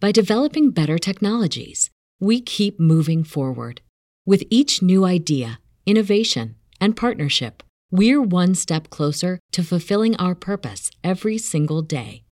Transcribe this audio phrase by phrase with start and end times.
[0.00, 1.90] by developing better technologies.
[2.18, 3.82] We keep moving forward.
[4.26, 10.90] With each new idea, innovation, and partnership, we're one step closer to fulfilling our purpose
[11.04, 12.24] every single day.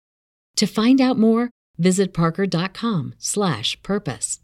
[0.56, 4.40] To find out more, visit parker.com/purpose.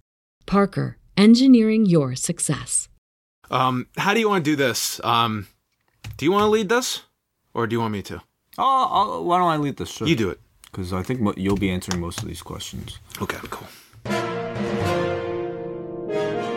[0.47, 2.89] Parker, engineering your success.
[3.51, 5.01] Um, how do you want to do this?
[5.05, 5.47] Um,
[6.17, 7.03] do you want to lead this,
[7.53, 8.23] or do you want me to?
[8.59, 10.05] Oh, I'll, why don't I lead this show?
[10.05, 10.41] You do it.
[10.65, 12.99] Because I think you'll be answering most of these questions.
[13.23, 13.69] Okay, cool.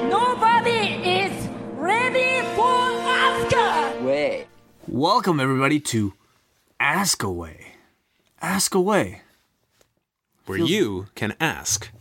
[0.09, 4.03] Nobody is ready for Oscar.
[4.03, 4.47] Wait.
[4.88, 6.14] Welcome, everybody, to
[6.80, 7.73] Ask Away.
[8.41, 9.22] Ask Away.
[10.47, 11.91] Where you can ask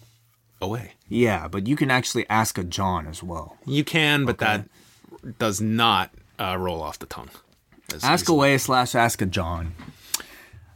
[0.60, 0.92] away.
[1.08, 3.56] Yeah, but you can actually ask a John as well.
[3.66, 4.68] You can, but that
[5.38, 7.30] does not uh, roll off the tongue.
[7.92, 8.36] as Ask easily.
[8.38, 9.74] Away slash Ask a John,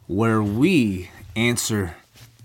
[0.07, 1.97] where we answer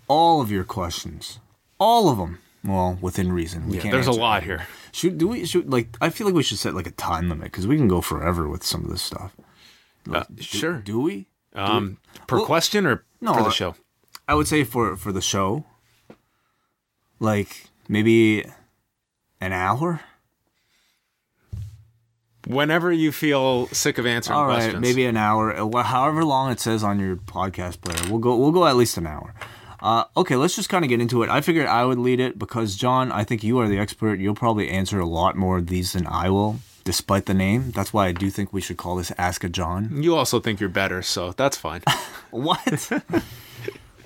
[0.08, 1.40] all of your questions.
[1.80, 2.40] All of them.
[2.64, 3.68] Well, within reason.
[3.70, 4.66] We Yeah, can't there's a lot here.
[4.92, 5.96] Should do we should like?
[6.02, 8.48] I feel like we should set like a time limit because we can go forever
[8.48, 9.36] with some of this stuff.
[10.12, 10.78] Uh, Do- sure.
[10.80, 11.28] Do we?
[11.54, 13.76] Um, per Well, question or no, for the show?
[14.28, 15.66] I would say for for the show,
[17.20, 18.44] like maybe
[19.42, 20.02] an hour.
[22.48, 24.82] Whenever you feel sick of answering All right, questions.
[24.82, 25.54] maybe an hour.
[25.84, 28.36] However long it says on your podcast player, we'll go.
[28.36, 29.34] We'll go at least an hour.
[29.82, 31.30] Uh, okay, let's just kind of get into it.
[31.30, 34.20] I figured I would lead it because John, I think you are the expert.
[34.20, 37.72] You'll probably answer a lot more of these than I will, despite the name.
[37.72, 40.02] That's why I do think we should call this Ask a John.
[40.02, 41.82] You also think you're better, so that's fine.
[42.32, 42.92] What?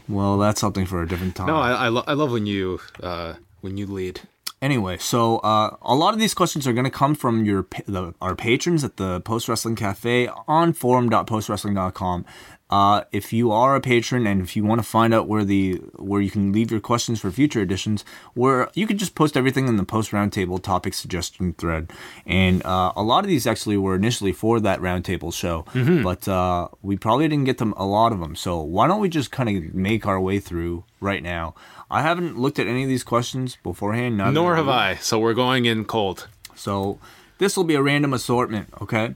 [0.07, 1.47] well, that's something for a different time.
[1.47, 4.21] no, I I, lo- I love when you uh, when you lead.
[4.61, 8.13] Anyway, so uh, a lot of these questions are going to come from your the,
[8.21, 12.25] our patrons at the Post Wrestling Cafe on forum.postwrestling.com.
[12.69, 15.73] Uh, if you are a patron and if you want to find out where the
[15.95, 19.67] where you can leave your questions for future editions, where you can just post everything
[19.67, 21.91] in the post roundtable topic suggestion thread.
[22.25, 25.65] And uh, a lot of these actually were initially for that roundtable show,
[26.03, 28.35] but uh, we probably didn't get them a lot of them.
[28.35, 31.55] So why don't we just kind of make our way through right now?
[31.89, 34.17] I haven't looked at any of these questions beforehand.
[34.17, 34.69] Nor have.
[34.69, 34.95] I.
[34.95, 36.27] So we're going in cold.
[36.55, 36.99] So
[37.39, 39.15] this will be a random assortment, okay?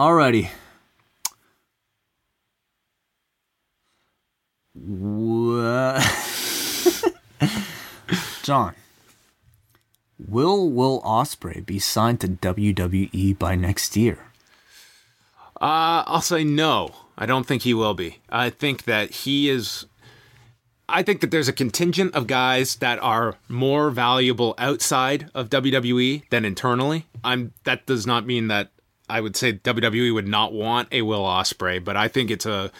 [0.00, 0.48] Alrighty.
[8.42, 8.74] John,
[10.18, 14.18] will Will Ospreay be signed to WWE by next year?
[15.60, 16.90] Uh, I'll say no.
[17.16, 18.18] I don't think he will be.
[18.28, 19.86] I think that he is.
[20.88, 26.28] I think that there's a contingent of guys that are more valuable outside of WWE
[26.28, 27.06] than internally.
[27.24, 27.54] I'm.
[27.64, 28.68] That does not mean that
[29.08, 32.70] I would say WWE would not want a Will Ospreay, but I think it's a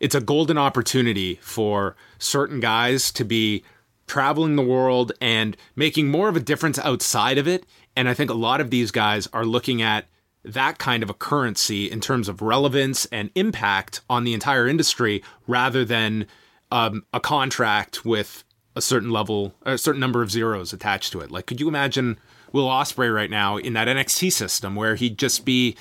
[0.00, 3.64] it's a golden opportunity for certain guys to be
[4.06, 7.64] traveling the world and making more of a difference outside of it.
[7.96, 10.06] And I think a lot of these guys are looking at
[10.44, 15.22] that kind of a currency in terms of relevance and impact on the entire industry
[15.46, 16.26] rather than
[16.70, 18.44] um, a contract with
[18.76, 21.30] a certain level, a certain number of zeros attached to it.
[21.30, 22.18] Like, could you imagine
[22.52, 25.76] Will Ospreay right now in that NXT system where he'd just be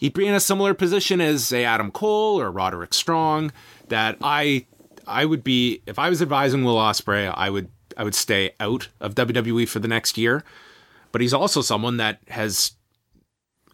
[0.00, 3.52] he'd be in a similar position as say Adam Cole or Roderick Strong.
[3.88, 4.66] That I
[5.06, 8.88] I would be if I was advising Will Ospreay, I would I would stay out
[8.98, 10.42] of WWE for the next year.
[11.12, 12.72] But he's also someone that has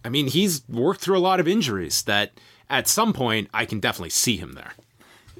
[0.04, 2.32] I mean, he's worked through a lot of injuries that
[2.68, 4.72] at some point I can definitely see him there.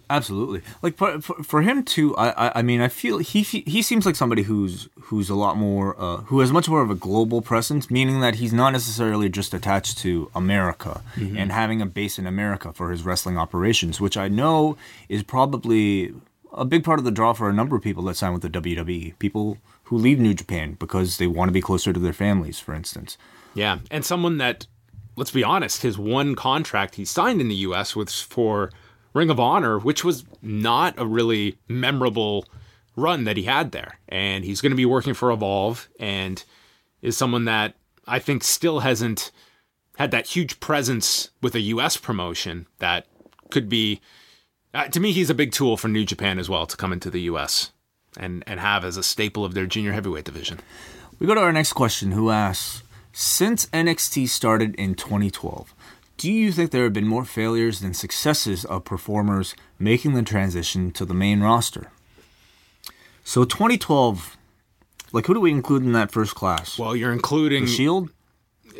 [0.09, 0.63] Absolutely.
[0.83, 4.15] Like for, for, him too, I, I I mean I feel he he seems like
[4.15, 7.91] somebody who's who's a lot more uh, who has much more of a global presence,
[7.91, 12.73] meaning that he's not necessarily just attached to America and having a base in America
[12.73, 14.77] for his wrestling operations, which I know
[15.09, 16.15] is probably
[16.53, 18.49] a big part of the draw for a number of people that sign with the
[18.49, 19.19] WWE.
[19.19, 22.75] People who leave New Japan because they want to be closer to their families, for
[22.75, 23.19] instance.
[23.55, 24.67] Yeah, and someone that,
[25.17, 27.97] let's be honest, his one contract he signed in the U.S.
[27.97, 28.71] was for
[29.17, 32.45] Ring of Honor, which was not a really memorable
[32.97, 33.99] run that he had there.
[34.09, 36.45] And he's going to be working for Evolve and
[37.01, 37.75] is someone that
[38.07, 39.31] I think still hasn't
[39.97, 41.97] had that huge presence with a U.S.
[41.97, 43.07] promotion that
[43.51, 44.01] could be.
[44.75, 47.11] Uh, to me, he's a big tool for New Japan as well to come into
[47.11, 47.73] the U.S.
[48.19, 50.61] and and have as a staple of their junior heavyweight division.
[51.19, 52.83] We go to our next question, who asks
[53.13, 55.75] Since NXT started in 2012,
[56.17, 60.91] do you think there have been more failures than successes of performers making the transition
[60.93, 61.91] to the main roster?
[63.25, 64.37] So 2012,
[65.13, 66.79] like who do we include in that first class?
[66.79, 68.11] Well, you're including the Shield.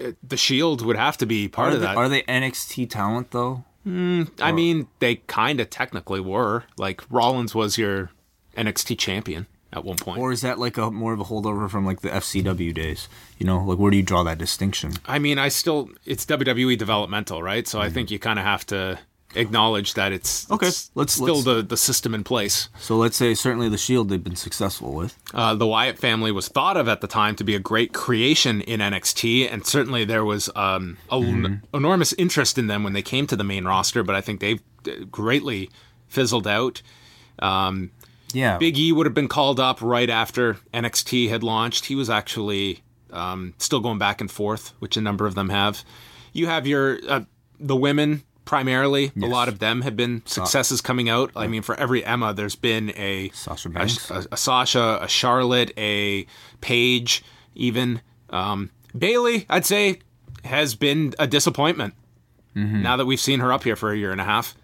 [0.03, 1.97] Uh, the Shield would have to be part are of they, that.
[1.97, 3.65] Are they NXT talent though?
[3.85, 6.65] Hmm, I mean, they kind of technically were.
[6.77, 8.11] Like Rollins was your
[8.57, 10.19] NXT champion at one point.
[10.19, 13.09] Or is that like a more of a holdover from like the FCW days?
[13.39, 14.95] You know, like where do you draw that distinction?
[15.07, 17.69] I mean, I still it's WWE developmental, right?
[17.69, 18.99] So I think you kind of have to
[19.35, 20.55] acknowledge that it's Mm-hmm.
[20.55, 22.69] Okay, it's let's- still let's- the the system in place.
[22.81, 25.15] So let's say certainly the Shield they've been successful with.
[25.35, 28.63] Uh, the Wyatt family was thought of at the time to be a great creation
[28.63, 31.77] in NXT, and certainly there was um, a Mm-hmm.
[31.77, 34.03] enormous interest in them when they came to the main roster.
[34.03, 35.69] But I think they've uh, greatly
[36.09, 36.81] fizzled out.
[37.41, 37.91] Um,
[38.33, 41.87] Yeah, Big E would have been called up right after NXT had launched.
[41.87, 42.83] He was actually
[43.13, 45.85] um, still going back and forth, which a number of them have.
[46.33, 47.21] You have your uh,
[47.59, 49.13] the women primarily.
[49.21, 51.33] A lot of them have been successes coming out.
[51.37, 54.11] I mean, for every Emma, there's been a Sasha a, Banks.
[54.11, 56.27] a, a Sasha, a Charlotte, a
[56.61, 57.25] Paige,
[57.55, 58.01] even
[58.31, 59.47] um, Bayley.
[59.51, 59.99] I'd say
[60.45, 61.95] has been a disappointment.
[62.55, 62.83] Mm-hmm.
[62.83, 64.55] Now that we've seen her up here for a year and a half.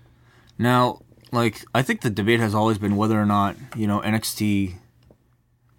[0.59, 4.75] Now, like, I think the debate has always been whether or not, you know, NXT.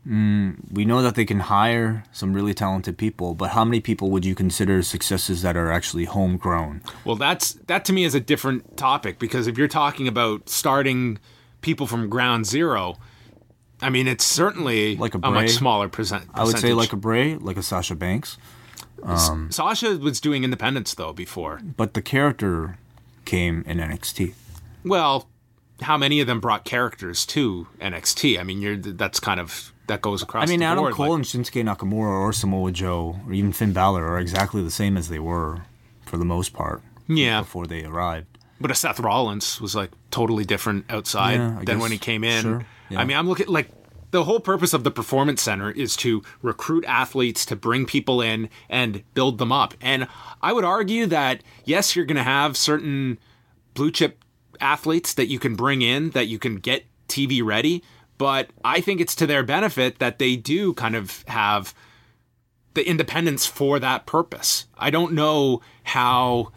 [0.07, 4.11] Mm, we know that they can hire some really talented people, but how many people
[4.11, 6.81] would you consider successes that are actually homegrown?
[7.05, 11.19] Well, that's that to me is a different topic because if you're talking about starting
[11.61, 12.97] people from ground zero,
[13.81, 16.25] I mean it's certainly Like a a much smaller percent.
[16.33, 18.37] I would say like a Bray, like a Sasha Banks,
[19.51, 21.61] Sasha was doing independence though before.
[21.77, 22.77] but the character
[23.23, 24.33] came in NXT.
[24.83, 25.29] Well,
[25.83, 28.39] how many of them brought characters to NXT?
[28.39, 30.47] I mean, you're that's kind of that goes across.
[30.47, 30.93] I mean, Adam board.
[30.93, 34.71] Cole like- and Shinsuke Nakamura or Samoa Joe or even Finn Balor are exactly the
[34.71, 35.61] same as they were
[36.05, 38.27] for the most part yeah, before they arrived.
[38.61, 42.41] but a Seth Rollins was like totally different outside Yeah, than when he came in.
[42.41, 42.99] Sure, yeah.
[43.01, 43.69] I mean, I'm looking like
[44.11, 48.47] the whole purpose of the performance center is to recruit athletes to bring people in
[48.69, 49.73] and build them up.
[49.81, 50.07] And
[50.41, 53.17] I would argue that yes, you're going to have certain
[53.73, 54.22] blue chip
[54.63, 57.83] athletes that you can bring in that you can get TV ready,
[58.17, 61.73] but I think it's to their benefit that they do kind of have
[62.73, 64.65] the independence for that purpose.
[64.77, 66.51] I don't know how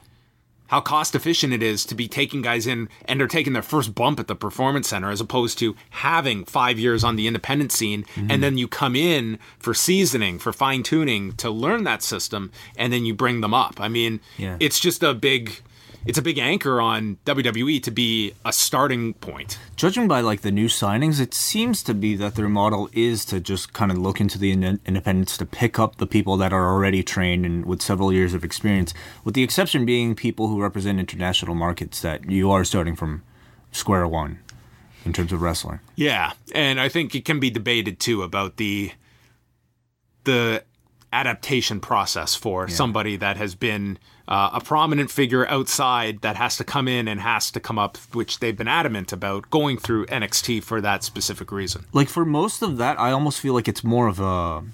[0.69, 3.95] how cost efficient it is to be taking guys in and they're taking their first
[3.95, 8.03] bump at the performance center as opposed to having five years on the independent scene
[8.03, 8.31] mm-hmm.
[8.31, 12.93] and then you come in for seasoning for fine tuning to learn that system and
[12.93, 14.57] then you bring them up i mean Yeah.
[14.59, 15.61] it's just a big
[16.07, 20.51] it's a big anchor on wwe to be a starting point Judging by like the
[20.51, 24.23] new signings, it seems to be that their model is to just kind of look
[24.23, 27.83] into the in- independents to pick up the people that are already trained and with
[27.83, 32.51] several years of experience, with the exception being people who represent international markets that you
[32.51, 33.23] are starting from
[33.71, 34.39] square one
[35.05, 35.81] in terms of wrestling.
[35.95, 38.93] Yeah, and I think it can be debated too about the
[40.25, 40.65] the
[41.13, 46.65] adaptation process for somebody that has been uh, a prominent figure outside that has to
[46.65, 50.63] come in and has to come up, which they've been adamant about going through NXT
[50.63, 51.85] for that specific reason.
[51.93, 54.65] Like for most of that, I almost feel like it's more of a,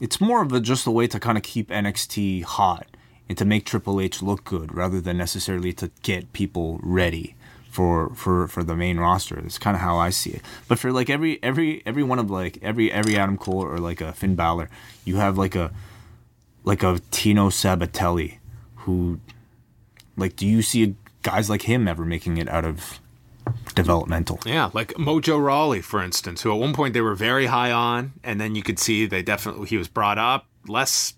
[0.00, 2.86] it's more of a just a way to kind of keep NXT hot
[3.28, 7.36] and to make Triple H look good rather than necessarily to get people ready
[7.70, 9.38] for for for the main roster.
[9.38, 10.42] It's kind of how I see it.
[10.66, 14.00] But for like every every every one of like every every Adam Cole or like
[14.00, 14.68] a Finn Balor,
[15.04, 15.70] you have like a
[16.64, 18.39] like a Tino Sabbatelli
[18.80, 19.20] who
[20.16, 23.00] like do you see guys like him ever making it out of
[23.74, 24.38] developmental?
[24.44, 28.12] Yeah, like Mojo Rawley, for instance, who at one point they were very high on,
[28.22, 31.14] and then you could see they definitely he was brought up less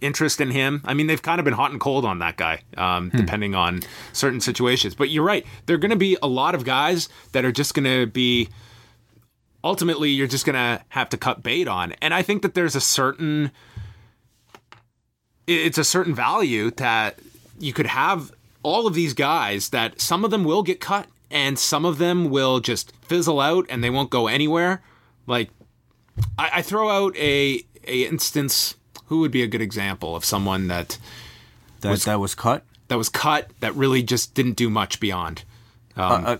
[0.00, 0.80] interest in him.
[0.84, 3.80] I mean, they've kind of been hot and cold on that guy, um, depending on
[4.12, 4.94] certain situations.
[4.94, 7.74] But you're right, there are going to be a lot of guys that are just
[7.74, 8.48] going to be.
[9.64, 12.76] Ultimately, you're just going to have to cut bait on, and I think that there's
[12.76, 13.50] a certain.
[15.48, 17.18] It's a certain value that
[17.58, 21.58] you could have all of these guys that some of them will get cut and
[21.58, 24.82] some of them will just fizzle out and they won't go anywhere.
[25.26, 25.50] Like
[26.38, 28.74] I, I throw out a a instance.
[29.06, 30.98] Who would be a good example of someone that
[31.80, 32.62] That Was- that was cut.
[32.88, 35.44] that was cut that really just didn't do much beyond?
[35.96, 36.36] uh,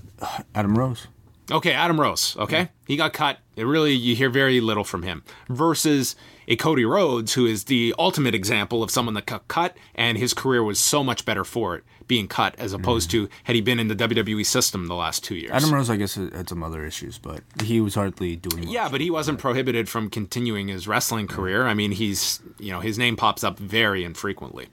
[0.55, 1.07] Adam Rose.
[1.51, 2.37] Okay, Adam Rose.
[2.39, 3.39] Okay, he got cut.
[3.57, 5.23] It really you hear very little from him.
[5.49, 6.15] Versus
[6.49, 10.35] a Cody Rhodes, who is the ultimate example of someone that got cut, and his
[10.35, 13.79] career was so much better for it being cut as opposed to had he been
[13.79, 15.53] in the WWE system the last two years.
[15.53, 18.65] Adam Rose, I guess, had some other issues, but he was hardly doing.
[18.65, 18.73] Much.
[18.73, 21.67] Yeah, but he wasn't prohibited from continuing his wrestling career.
[21.67, 24.69] I mean, he's you know his name pops up very infrequently.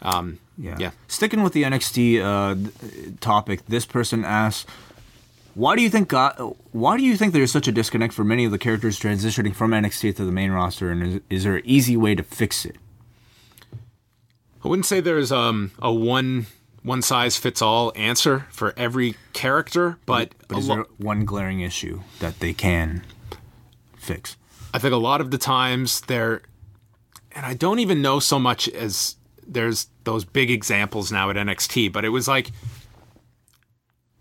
[0.00, 0.76] Um, Yeah.
[0.78, 0.90] Yeah.
[1.08, 4.64] Sticking with the NXT uh, topic, this person asks,
[5.58, 8.44] "Why do you think God, Why do you think there's such a disconnect for many
[8.44, 10.90] of the characters transitioning from NXT to the main roster?
[10.90, 12.76] And is, is there an easy way to fix it?"
[14.64, 16.46] I wouldn't say there's um, a one
[16.82, 21.60] one size fits all answer for every character, but, But is lo- there one glaring
[21.60, 23.02] issue that they can
[23.96, 24.36] fix?
[24.72, 26.42] I think a lot of the times they're,
[27.32, 31.92] and I don't even know so much as there's those big examples now at NXT,
[31.92, 32.52] but it was like,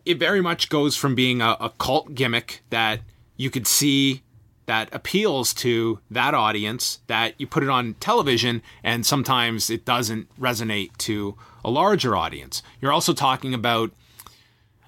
[0.07, 3.01] it very much goes from being a, a cult gimmick that
[3.35, 4.23] you could see
[4.65, 10.27] that appeals to that audience that you put it on television and sometimes it doesn't
[10.39, 12.61] resonate to a larger audience.
[12.81, 13.91] You're also talking about,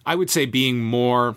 [0.05, 1.35] I would say, being more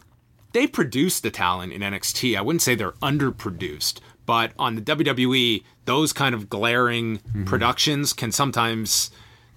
[0.52, 2.36] they produce the talent in NXT.
[2.36, 7.44] I wouldn't say they're underproduced, but on the WWE, those kind of glaring mm-hmm.
[7.44, 9.10] productions can sometimes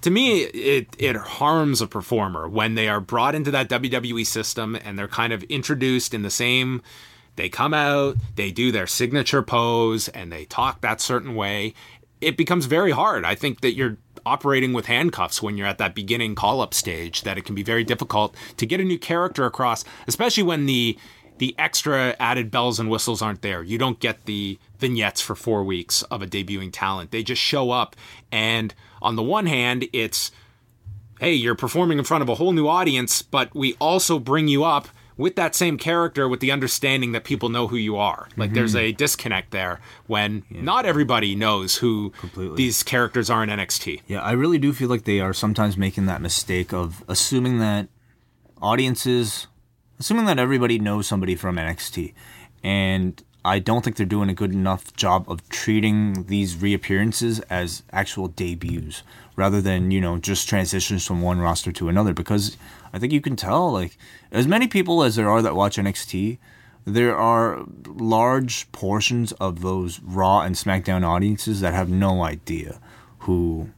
[0.06, 4.76] to me it it harms a performer when they are brought into that WWE system
[4.84, 6.82] and they're kind of introduced in the same
[7.36, 11.74] they come out, they do their signature pose and they talk that certain way.
[12.22, 13.26] It becomes very hard.
[13.26, 17.22] I think that you're operating with handcuffs when you're at that beginning call up stage
[17.22, 20.98] that it can be very difficult to get a new character across, especially when the
[21.38, 23.62] the extra added bells and whistles aren't there.
[23.62, 27.12] You don't get the vignettes for 4 weeks of a debuting talent.
[27.12, 27.96] They just show up
[28.32, 30.32] and on the one hand, it's
[31.20, 34.66] hey, you're performing in front of a whole new audience, but we also bring you
[34.66, 38.28] up with that same character with the understanding that people know who you are.
[38.36, 38.56] Like mm-hmm.
[38.56, 42.58] there's a disconnect there when not everybody knows who Completely.
[42.58, 44.02] these characters are in NXT.
[44.08, 47.88] Yeah, I really do feel like they are sometimes making that mistake of assuming that
[48.62, 49.48] audiences,
[50.00, 52.14] assuming that everybody knows somebody from NXT.
[52.64, 57.84] And I don't think they're doing a good enough job of treating these reappearances as
[57.92, 59.04] actual debuts
[59.36, 62.14] rather than, you know, just transitions from one roster to another.
[62.14, 62.58] Because
[62.92, 63.98] I think you can tell, like,
[64.32, 66.40] as many people as there are that watch NXT,
[66.86, 72.80] there are large portions of those Raw and SmackDown audiences that have no idea
[73.20, 73.70] who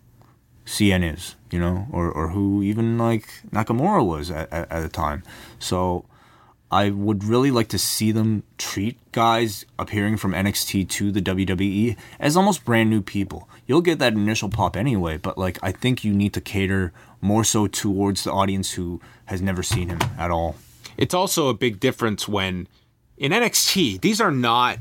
[0.67, 4.89] CN is, you know, or, or who even like Nakamura was at, at, at the
[4.89, 5.23] time.
[5.59, 6.05] So
[6.69, 11.95] I would really like to see them treat guys appearing from NXT to the WWE
[12.19, 13.49] as almost brand new people.
[13.65, 17.45] You'll get that initial pop anyway, but like I think you need to cater more
[17.45, 20.57] so towards the audience who has never seen him at all.
[20.97, 22.67] It's also a big difference when
[23.17, 24.79] in NXT, these are not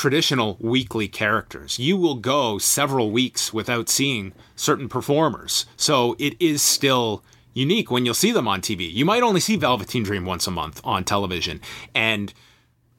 [0.00, 1.78] traditional weekly characters.
[1.78, 5.66] You will go several weeks without seeing certain performers.
[5.76, 8.90] So it is still unique when you'll see them on TV.
[8.90, 11.60] You might only see Velveteen Dream once a month on television.
[11.94, 12.32] And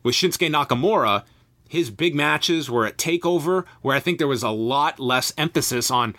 [0.03, 1.23] with Shinsuke Nakamura,
[1.67, 5.89] his big matches were at TakeOver, where I think there was a lot less emphasis
[5.89, 6.15] on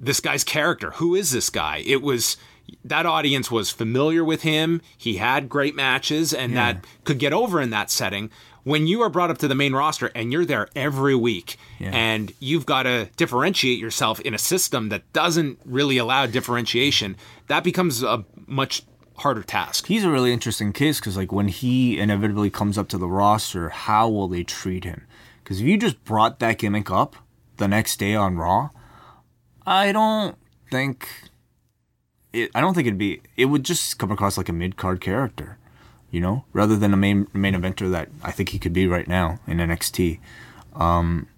[0.00, 0.90] this guy's character.
[0.92, 1.84] Who is this guy?
[1.86, 2.36] It was
[2.84, 4.82] that audience was familiar with him.
[4.96, 8.30] He had great matches and that could get over in that setting.
[8.68, 12.30] When you are brought up to the main roster and you're there every week and
[12.38, 18.02] you've got to differentiate yourself in a system that doesn't really allow differentiation, that becomes
[18.02, 18.82] a much
[19.16, 19.86] harder task.
[19.86, 23.70] He's a really interesting case because, like, when he inevitably comes up to the roster,
[23.70, 25.06] how will they treat him?
[25.42, 27.16] Because if you just brought that gimmick up
[27.56, 28.68] the next day on Raw,
[29.66, 30.36] I don't
[30.70, 31.08] think
[32.32, 32.50] it.
[32.54, 33.22] I don't think it'd be.
[33.36, 35.57] It would just come across like a mid card character,
[36.10, 39.08] you know, rather than a main main eventer that I think he could be right
[39.08, 40.20] now in NXT.
[40.74, 41.28] Um,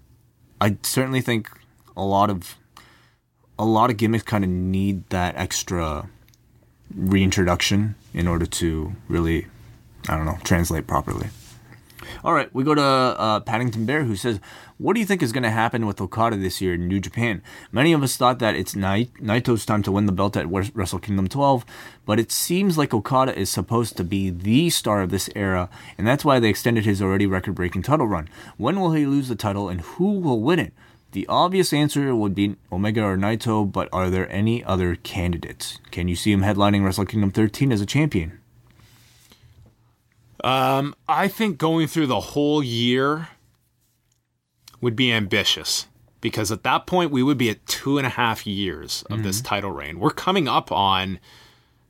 [0.59, 1.49] I certainly think
[1.97, 2.55] a lot of
[3.57, 6.09] a lot of gimmicks kind of need that extra
[6.95, 9.47] reintroduction in order to really,
[10.09, 11.29] I don't know, translate properly.
[12.23, 14.39] All right, we go to uh, Paddington Bear, who says,
[14.77, 17.41] "What do you think is going to happen with Okada this year in New Japan?
[17.71, 21.27] Many of us thought that it's Naito's time to win the belt at Wrestle Kingdom
[21.27, 21.65] 12,
[22.05, 26.07] but it seems like Okada is supposed to be the star of this era, and
[26.07, 28.29] that's why they extended his already record-breaking title run.
[28.57, 30.73] When will he lose the title, and who will win it?"
[31.13, 35.77] The obvious answer would be Omega or Naito, but are there any other candidates?
[35.91, 38.39] Can you see him headlining Wrestle Kingdom 13 as a champion?
[41.07, 43.29] I think going through the whole year
[44.79, 45.87] would be ambitious
[46.21, 49.41] because at that point we would be at two and a half years of this
[49.41, 49.99] title reign.
[49.99, 51.19] We're coming up on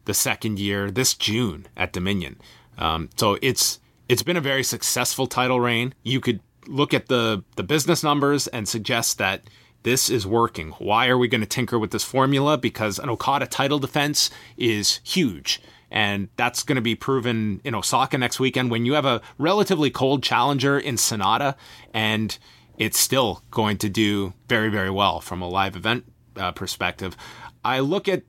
[0.06, 2.40] the second year this June at Dominion.
[2.78, 3.80] Um, so it's
[4.10, 5.94] it's been a very successful title reign.
[6.04, 9.44] You could look at the the business numbers and suggest that
[9.84, 10.72] this is working.
[10.72, 12.58] Why are we going to tinker with this formula?
[12.58, 15.62] Because an Okada title defense is huge.
[15.92, 19.92] And that's going to be proven in Osaka next weekend when you have a relatively
[19.92, 21.56] cold challenger in Sanada,
[21.94, 22.38] and
[22.78, 26.06] it's still going to do very, very well from a live event
[26.38, 27.18] uh, perspective.
[27.64, 28.24] I look at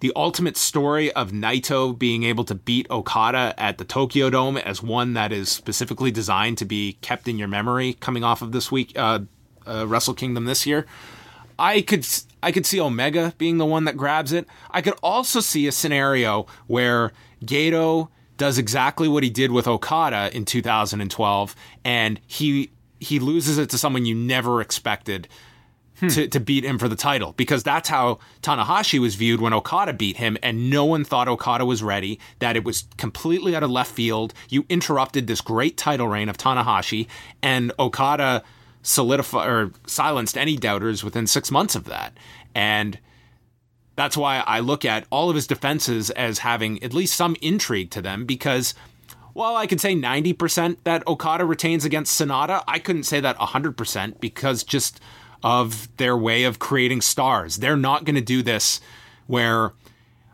[0.00, 4.82] the ultimate story of Naito being able to beat Okada at the Tokyo Dome as
[4.82, 8.70] one that is specifically designed to be kept in your memory coming off of this
[8.70, 9.20] week, uh,
[9.66, 10.86] uh, Wrestle Kingdom this year.
[11.58, 12.06] I could
[12.42, 14.46] I could see Omega being the one that grabs it.
[14.70, 17.12] I could also see a scenario where
[17.44, 23.70] Gedo does exactly what he did with Okada in 2012, and he he loses it
[23.70, 25.28] to someone you never expected
[25.98, 26.08] hmm.
[26.08, 29.92] to, to beat him for the title because that's how Tanahashi was viewed when Okada
[29.92, 33.70] beat him, and no one thought Okada was ready, that it was completely out of
[33.70, 34.32] left field.
[34.48, 37.08] You interrupted this great title reign of Tanahashi,
[37.42, 38.42] and Okada
[38.88, 42.16] solidified or silenced any doubters within six months of that.
[42.54, 42.98] And
[43.96, 47.90] that's why I look at all of his defenses as having at least some intrigue
[47.90, 48.74] to them because
[49.34, 52.64] well, I could say 90% that Okada retains against Sanada.
[52.66, 55.00] I couldn't say that 100% because just
[55.44, 57.58] of their way of creating stars.
[57.58, 58.80] They're not going to do this
[59.28, 59.72] where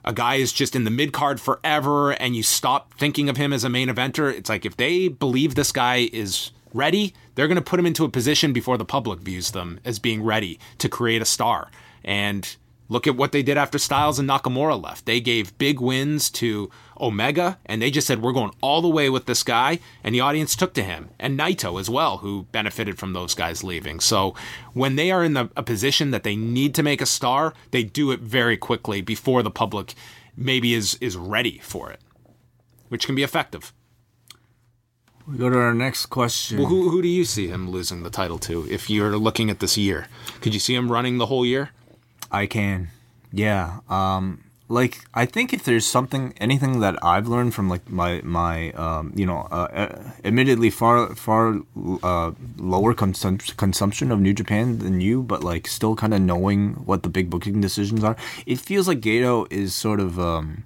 [0.05, 3.53] a guy is just in the mid card forever and you stop thinking of him
[3.53, 4.33] as a main eventer.
[4.33, 8.05] It's like if they believe this guy is ready, they're going to put him into
[8.05, 11.71] a position before the public views them as being ready to create a star.
[12.05, 12.57] And
[12.89, 15.07] look at what they did after Styles and Nakamura left.
[15.07, 19.11] They gave big wins to Omega and they just said, We're going all the way
[19.11, 19.81] with this guy.
[20.03, 21.11] And the audience took to him.
[21.19, 24.01] And Naito as well, who benefited from those guys leaving.
[24.01, 24.35] So
[24.73, 27.83] when they are in the, a position that they need to make a star, they
[27.83, 29.95] do it very quickly before the public
[30.37, 32.01] maybe is, is ready for it,
[32.89, 33.73] which can be effective.
[35.27, 36.59] We go to our next question.
[36.59, 39.61] Well, who, who do you see him losing the title to if you're looking at
[39.61, 40.07] this year?
[40.43, 41.71] Could you see him running the whole year?
[42.31, 42.89] I can.
[43.33, 43.81] Yeah.
[43.89, 48.73] Um like I think if there's something anything that I've learned from like my my
[48.73, 51.61] um you know uh, uh, admittedly far far
[52.03, 56.75] uh lower consum- consumption of New Japan than you but like still kind of knowing
[56.87, 60.65] what the big booking decisions are it feels like Gedo is sort of um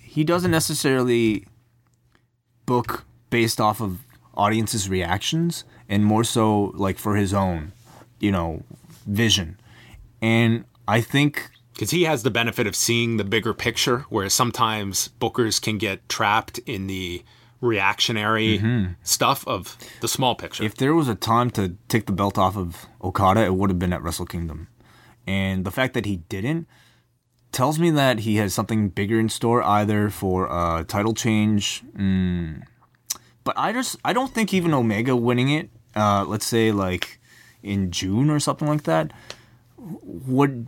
[0.00, 1.46] he doesn't necessarily
[2.66, 3.98] book based off of
[4.34, 7.72] audiences reactions and more so like for his own
[8.20, 8.62] you know
[9.06, 9.58] vision
[10.22, 15.10] and I think because he has the benefit of seeing the bigger picture, whereas sometimes
[15.20, 17.24] bookers can get trapped in the
[17.60, 18.60] reactionary
[19.02, 20.64] stuff of the small picture.
[20.64, 23.78] if there was a time to take the belt off of Okada, it would have
[23.78, 24.68] been at Wrestle Kingdom.
[25.26, 26.66] And the fact that he didn't
[27.52, 31.82] tells me that he has something bigger in store, either for a title change.
[31.96, 32.62] Mm,
[33.44, 37.18] but I just I don't think even Omega winning it, uh, let's say like
[37.62, 39.12] in June or something like that,
[39.78, 40.66] would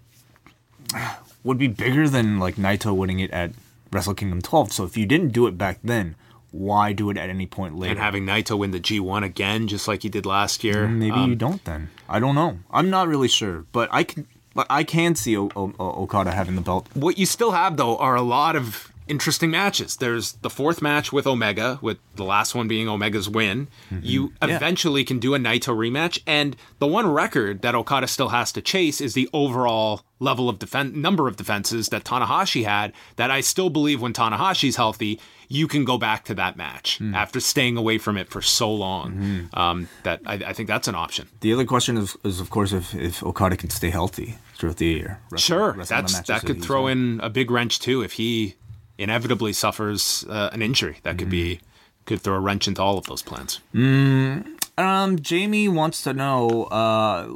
[1.43, 3.53] would be bigger than like Naito winning it at
[3.93, 4.73] Wrestle Kingdom 12.
[4.73, 6.15] So if you didn't do it back then,
[6.51, 7.93] why do it at any point later?
[7.93, 10.87] and having Naito win the G1 again, just like he did last year.
[10.89, 11.91] Maybe Um, you don't then.
[12.09, 12.59] I don't know.
[12.71, 14.27] I'm not really sure, but I can.
[14.57, 16.87] But I can see o- o- O- Okada having the belt.
[16.95, 19.97] What you still have though are a lot of interesting matches.
[19.97, 23.69] There's the fourth match with Omega, with the last one being Omega's win.
[23.91, 24.01] Mm-hmm.
[24.03, 28.53] You eventually can do a Naito rematch, and the one record that Okada still has
[28.53, 32.93] to chase is the overall level of defense, number of defenses that Tanahashi had.
[33.17, 37.15] That I still believe when Tanahashi's healthy, you can go back to that match mm.
[37.15, 39.13] after staying away from it for so long.
[39.13, 39.59] Mm-hmm.
[39.59, 41.29] Um, that I, I think that's an option.
[41.41, 44.87] The other question is, is of course, if, if Okada can stay healthy throughout the
[44.87, 45.21] year.
[45.31, 48.55] Wrestle- Sure, wrestle that's that could throw in a big wrench too if he
[48.99, 50.99] inevitably suffers uh, an injury.
[51.03, 51.61] That could be
[52.07, 53.61] could throw a wrench into all of those plans.
[53.75, 56.65] Um, Jamie wants to know.
[56.65, 57.35] Uh,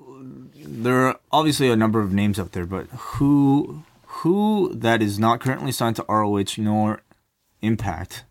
[0.54, 5.40] there are obviously a number of names up there, but who who that is not
[5.40, 7.00] currently signed to ROH nor
[7.60, 8.24] Impact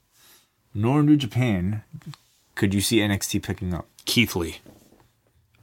[0.73, 1.83] nor New Japan
[2.55, 3.87] could you see NXT picking up?
[4.05, 4.57] Keith Lee.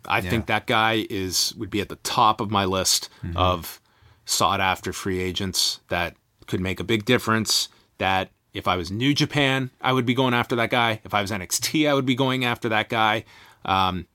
[0.07, 3.81] I think that guy is would be at the top of my list of
[4.27, 6.15] sought after free agents that
[6.47, 7.69] could make a big difference.
[7.99, 11.01] That if I was New Japan, I would be going after that guy.
[11.05, 13.25] If I was NXT, I would be going after that guy.
[13.65, 14.07] Um,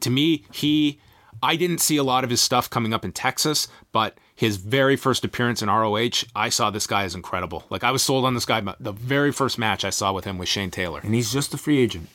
[0.00, 1.00] to me, he
[1.42, 4.96] I didn't see a lot of his stuff coming up in Texas, but his very
[4.96, 7.64] first appearance in ROH, I saw this guy as incredible.
[7.68, 8.60] Like I was sold on this guy.
[8.78, 11.00] The very first match I saw with him was Shane Taylor.
[11.02, 12.08] And he's just a free agent.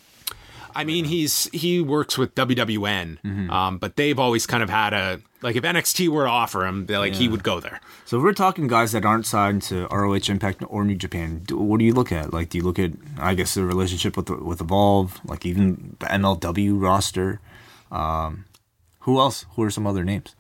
[0.76, 5.22] I mean, he's he works with WWN, um, but they've always kind of had a
[5.42, 7.80] like if NXT were to offer him, like he would go there.
[8.06, 11.58] So if we're talking guys that aren't signed to ROH Impact or New Japan, do,
[11.58, 12.34] what do you look at?
[12.34, 16.08] Like, do you look at, I guess, the relationship with with Evolve, like even the
[16.08, 17.40] MLW roster?
[17.92, 18.46] Um,
[19.02, 19.46] who else?
[19.56, 20.36] Who are some other names?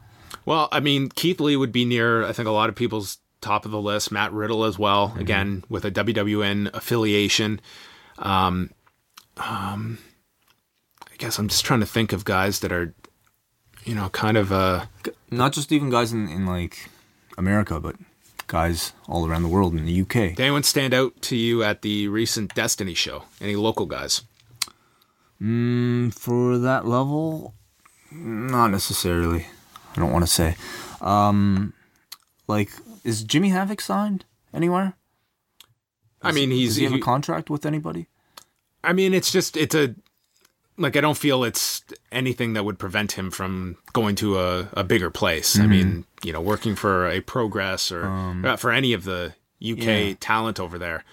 [0.45, 3.65] Well, I mean, Keith Lee would be near, I think, a lot of people's top
[3.65, 4.11] of the list.
[4.11, 7.61] Matt Riddle as well, again, with a WWN affiliation.
[8.17, 8.71] Um,
[9.37, 9.99] um,
[11.01, 12.93] I guess I'm just trying to think of guys that are,
[13.87, 14.85] you know, kind of, uh,
[15.31, 16.89] Not just even guys in, in like
[17.37, 17.95] America, but
[18.47, 20.35] guys all around the world in the UK.
[20.35, 23.23] did anyone stand out to you at the recent Destiny show?
[23.41, 24.21] Any local guys?
[25.41, 27.53] Mm, for that level,
[28.11, 29.45] not necessarily.
[29.95, 30.55] I don't want to say.
[31.01, 31.73] Um,
[32.47, 32.71] like,
[33.03, 34.93] is Jimmy Havoc signed anywhere?
[36.21, 38.07] I mean, he's, Does he have he- a contract with anybody?
[38.83, 39.95] I mean, it's just, it's a,
[40.77, 44.83] like, I don't feel it's anything that would prevent him from going to a, a
[44.83, 45.59] bigger place.
[45.59, 49.85] I mean, you know, working for a Progress or uh, for any of the UK
[49.85, 50.13] yeah.
[50.19, 51.03] talent over there.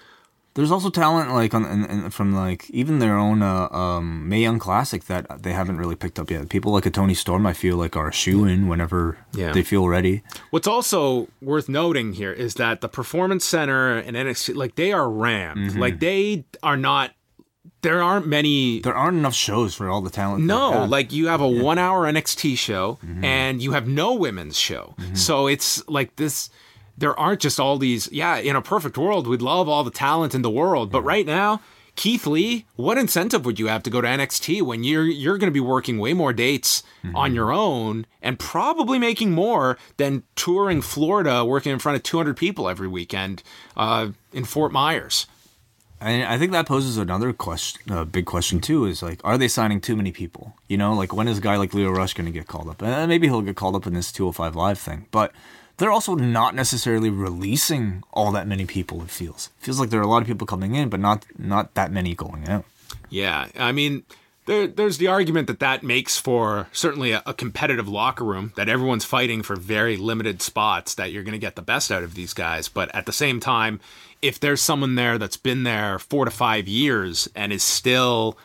[0.53, 4.39] There's also talent like on in, in, from like even their own uh, um, Mae
[4.39, 6.47] Young Classic that they haven't really picked up yet.
[6.47, 9.51] People like a Toni Storm, I feel like are shoe in whenever Yeah.
[9.51, 10.23] they feel ready.
[10.51, 15.09] What's also worth noting here is that the Performance Center and NXT, like, they are
[15.09, 15.75] rammed.
[15.75, 17.11] Like, they are not,
[17.85, 18.79] there aren't many.
[18.79, 20.43] There aren't enough shows for all the talent.
[20.43, 20.89] No, have.
[20.89, 23.23] like you have a one hour NXT show mm-hmm.
[23.23, 24.95] and you have no women's show.
[24.97, 25.13] Mm-hmm.
[25.13, 26.49] So it's like this
[26.97, 30.33] there aren't just all these yeah, in a perfect world we'd love all the talent
[30.33, 31.61] in the world, but right now
[31.95, 35.51] Keith Lee, what incentive would you have to go to NXT when you're you're going
[35.51, 37.15] to be working way more dates mm-hmm.
[37.15, 42.35] on your own and probably making more than touring Florida working in front of 200
[42.35, 43.43] people every weekend
[43.77, 45.27] uh, in Fort Myers.
[46.01, 48.85] And I think that poses another question, uh, big question too.
[48.85, 50.55] Is like, are they signing too many people?
[50.67, 52.81] You know, like when is a guy like Lio Rush going to get called up?
[52.83, 55.31] And maybe he'll get called up in this 205 live thing, but
[55.77, 59.01] they're also not necessarily releasing all that many people.
[59.01, 61.25] It feels it feels like there are a lot of people coming in, but not
[61.37, 62.65] not that many going out.
[63.09, 64.03] Yeah, I mean,
[64.45, 68.69] there, there's the argument that that makes for certainly a, a competitive locker room that
[68.69, 72.15] everyone's fighting for very limited spots that you're going to get the best out of
[72.15, 72.67] these guys.
[72.67, 73.79] But at the same time,
[74.25, 78.37] if there's someone there that's been there four to five years and is still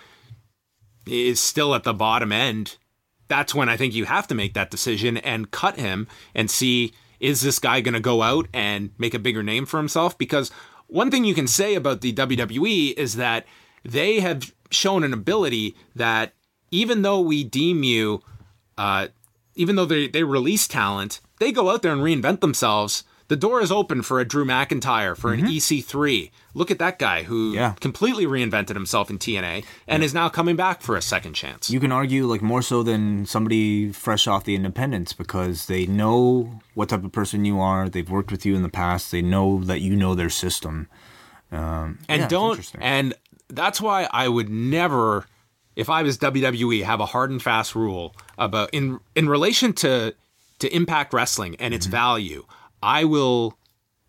[1.07, 2.77] is still at the bottom end,
[3.29, 6.93] that's when I think you have to make that decision and cut him and see
[7.19, 10.17] is this guy going to go out and make a bigger name for himself?
[10.19, 10.51] Because
[10.87, 13.47] one thing you can say about the WWE is that
[13.83, 16.35] they have shown an ability that
[16.71, 18.23] even though we deem you,
[18.77, 19.09] uh,
[19.55, 23.05] even though they, they release talent, they go out there and reinvent themselves.
[23.31, 26.33] The door is open for a Drew McIntyre, for an EC3.
[26.53, 27.75] Look at that guy who Yeah.
[27.81, 31.71] completely reinvented himself in TNA and is now coming back for a second chance.
[31.71, 36.61] You can argue like more so than somebody fresh off the independence because they know
[36.75, 37.89] what type of person you are.
[37.89, 39.13] They've worked with you in the past.
[39.13, 40.89] They know that you know their system.
[41.53, 43.15] Um, and yeah, don't and
[43.49, 45.27] that's why I would never
[45.77, 50.15] if I was WWE have a hard and fast rule about in in relation to
[50.59, 51.77] to impact wrestling and Mm-hmm.
[51.77, 52.45] its value
[52.83, 53.59] I will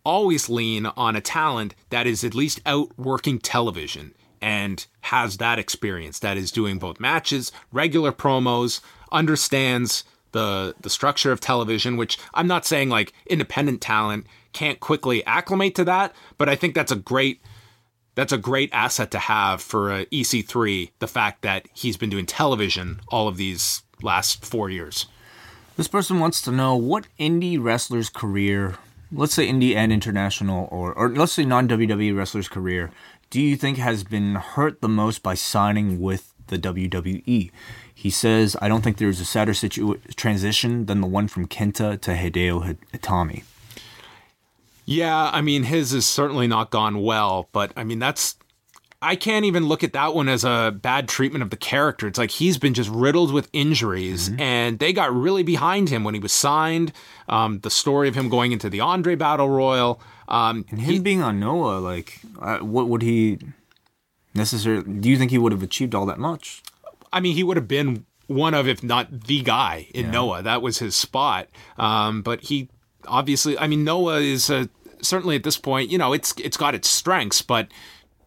[0.04, 5.58] always lean on a talent that is at least out working television and has that
[5.58, 8.80] experience that is doing both matches regular promos
[9.12, 15.24] understands the the structure of television which I'm not saying like independent talent can't quickly
[15.24, 17.40] acclimate to that but I think that's a great
[18.14, 20.90] that's a great asset to have for uh, a EC3.
[20.98, 25.06] The fact that he's been doing television all of these last four years.
[25.76, 28.76] This person wants to know what indie wrestler's career,
[29.10, 32.90] let's say indie and international, or, or let's say non WWE wrestler's career,
[33.30, 37.50] do you think has been hurt the most by signing with the WWE?
[37.94, 41.98] He says, I don't think there's a sadder situ- transition than the one from Kenta
[42.02, 43.44] to Hideo Itami.
[44.84, 48.36] Yeah, I mean his has certainly not gone well, but I mean that's
[49.02, 52.06] I can't even look at that one as a bad treatment of the character.
[52.06, 56.14] It's like he's been just riddled with injuries, and they got really behind him when
[56.14, 56.92] he was signed.
[57.28, 60.00] Um, the story of him going into the Andre Battle Royal.
[60.28, 63.38] Um, And him being on Noah, like, uh, what would he
[64.34, 66.62] necessarily, do you think he would have achieved all that much?
[67.12, 70.42] I mean, he would have been one of, if not the guy in Noah.
[70.42, 71.48] That was his spot.
[71.76, 72.68] Um, but he
[73.06, 74.70] obviously, I mean, Noah is a,
[75.02, 77.68] certainly at this point, you know, it's it's got its strengths, but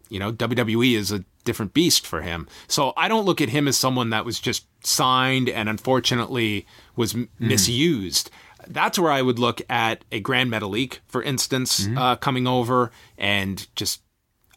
[0.10, 2.48] you know, WWE is a different beast for him.
[2.68, 6.66] So I don't look at him as someone that was just signed and unfortunately
[6.96, 8.30] was m- misused.
[8.68, 13.68] That's where I would look at a Grand Metalik, for instance, uh, coming over and
[13.76, 14.02] just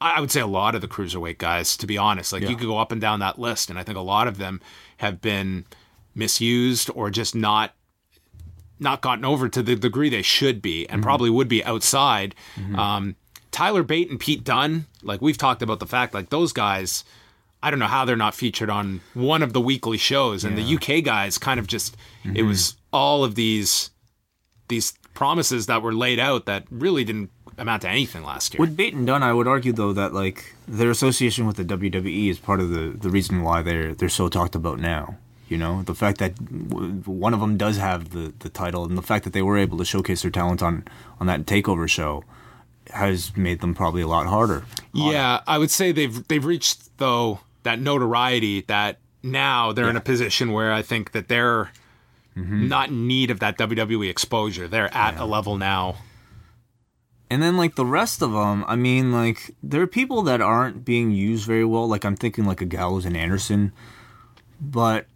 [0.01, 2.33] I I would say a lot of the cruiserweight guys, to be honest.
[2.33, 2.51] Like Yeah.
[2.51, 4.61] you could go up and down that list, and I think a lot of them
[4.99, 5.65] have been
[6.15, 7.75] misused or just not
[8.81, 10.95] not gotten over to the degree they should be, Mm-hmm.
[10.95, 12.35] and probably would be outside.
[12.77, 13.17] Um,
[13.51, 17.05] Tyler Bate and Pete Dunn, like we've talked about the fact, like those guys.
[17.61, 20.77] I don't know how they're not featured on one of the weekly shows, and the
[20.77, 22.47] UK guys kind of just it Mm-hmm.
[22.49, 23.91] was all of these
[24.69, 28.61] these promises that were laid out that really didn't amount to anything last year.
[28.61, 32.31] With Bate and Dunn, I would argue though that like their association with the WWE
[32.31, 35.17] is part of the the reason why they're they're so talked about now.
[35.49, 36.35] You know, the fact that
[36.69, 39.59] w- one of them does have the the title, and the fact that they were
[39.59, 40.85] able to showcase their talent on
[41.19, 42.23] on that Takeover show
[42.91, 44.65] has made them probably a lot harder.
[44.93, 50.01] Yeah, I would say they've they've reached though that notoriety that now they're in a
[50.01, 51.71] position where I think that they're
[52.37, 52.69] mm-hmm.
[52.69, 54.69] not in need of that WWE exposure.
[54.69, 55.97] They're at a level now.
[57.31, 60.85] And then like the rest of them, I mean, like there are people that aren't
[60.85, 61.87] being used very well.
[61.87, 63.73] Like I'm thinking like a Gallows and Anderson,
[64.61, 65.07] but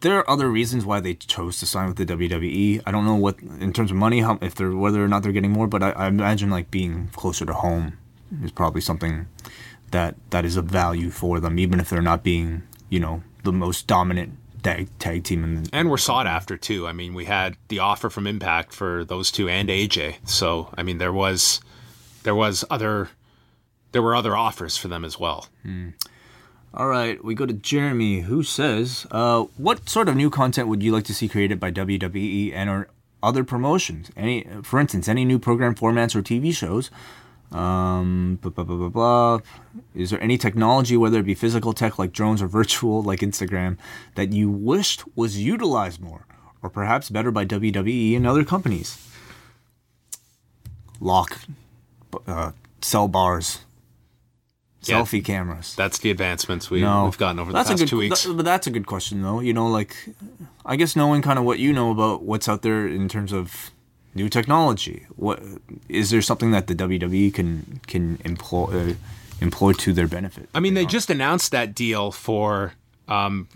[0.00, 2.82] there are other reasons why they chose to sign with the WWE.
[2.86, 5.32] I don't know what in terms of money, how if they're whether or not they're
[5.32, 7.98] getting more, but I, I imagine like being closer to home
[8.42, 9.26] is probably something
[9.90, 13.52] that that is of value for them, even if they're not being you know the
[13.52, 16.86] most dominant tag tag team in the, And we're sought after too.
[16.86, 20.28] I mean, we had the offer from Impact for those two and AJ.
[20.28, 21.60] So I mean, there was
[22.22, 23.10] there was other
[23.92, 25.48] there were other offers for them as well.
[25.62, 25.90] Hmm.
[26.74, 30.82] All right, we go to Jeremy, who says, uh, "What sort of new content would
[30.82, 32.88] you like to see created by WWE and or
[33.22, 34.10] other promotions?
[34.16, 36.90] Any, for instance, any new program formats or TV shows?
[37.50, 39.40] Um, blah, blah, blah, blah, blah.
[39.94, 43.78] Is there any technology, whether it be physical tech like drones or virtual like Instagram,
[44.14, 46.26] that you wished was utilized more,
[46.62, 49.02] or perhaps better by WWE and other companies?
[51.00, 51.40] Lock,
[52.26, 52.52] uh,
[52.82, 53.60] cell bars,
[54.82, 55.00] Yeah.
[55.00, 57.90] selfie cameras." That's the advancements we, No, we've gotten over the that's past a good,
[57.90, 58.22] two weeks.
[58.24, 59.40] that- but that's a good question, though.
[59.40, 59.94] You know, like
[60.64, 63.70] I guess knowing kind of what you know about what's out there in terms of
[64.14, 65.06] new technology.
[65.16, 65.40] What
[65.88, 68.94] is there something that the WWE can can employ uh,
[69.40, 70.48] employ to their benefit?
[70.54, 72.72] I mean, they just announced that deal for
[73.08, 73.48] um,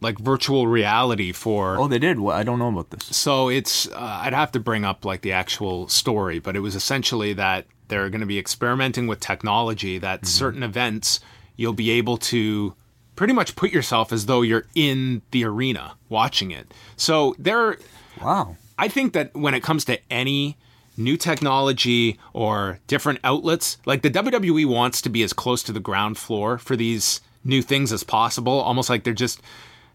[0.00, 1.76] like virtual reality for.
[1.78, 2.20] oh, they did.
[2.20, 3.04] Well, I don't know about this.
[3.16, 6.74] So it's uh, I'd have to bring up like the actual story, but it was
[6.74, 10.26] essentially that they're going to be experimenting with technology that Mm-hmm.
[10.26, 11.20] certain events
[11.56, 12.74] you'll be able to
[13.14, 16.72] pretty much put yourself as though you're in the arena watching it.
[16.96, 17.78] So there
[18.22, 18.56] Wow.
[18.78, 20.56] I think that when it comes to any
[20.98, 25.80] new technology or different outlets, like the WWE wants to be as close to the
[25.80, 29.40] ground floor for these new things as possible, almost like they're just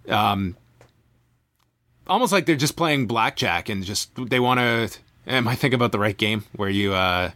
[0.07, 0.55] um
[2.07, 4.89] almost like they're just playing blackjack and just they want to
[5.27, 7.31] am I thinking about the right game where you uh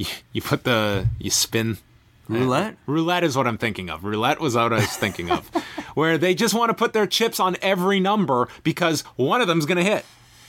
[0.00, 1.78] you, you put the you spin
[2.28, 2.76] Roulette.
[2.86, 4.04] Roulette is what I'm thinking of.
[4.04, 5.48] Roulette was what I was thinking of,
[5.94, 9.66] where they just want to put their chips on every number because one of them's
[9.66, 10.04] going to hit,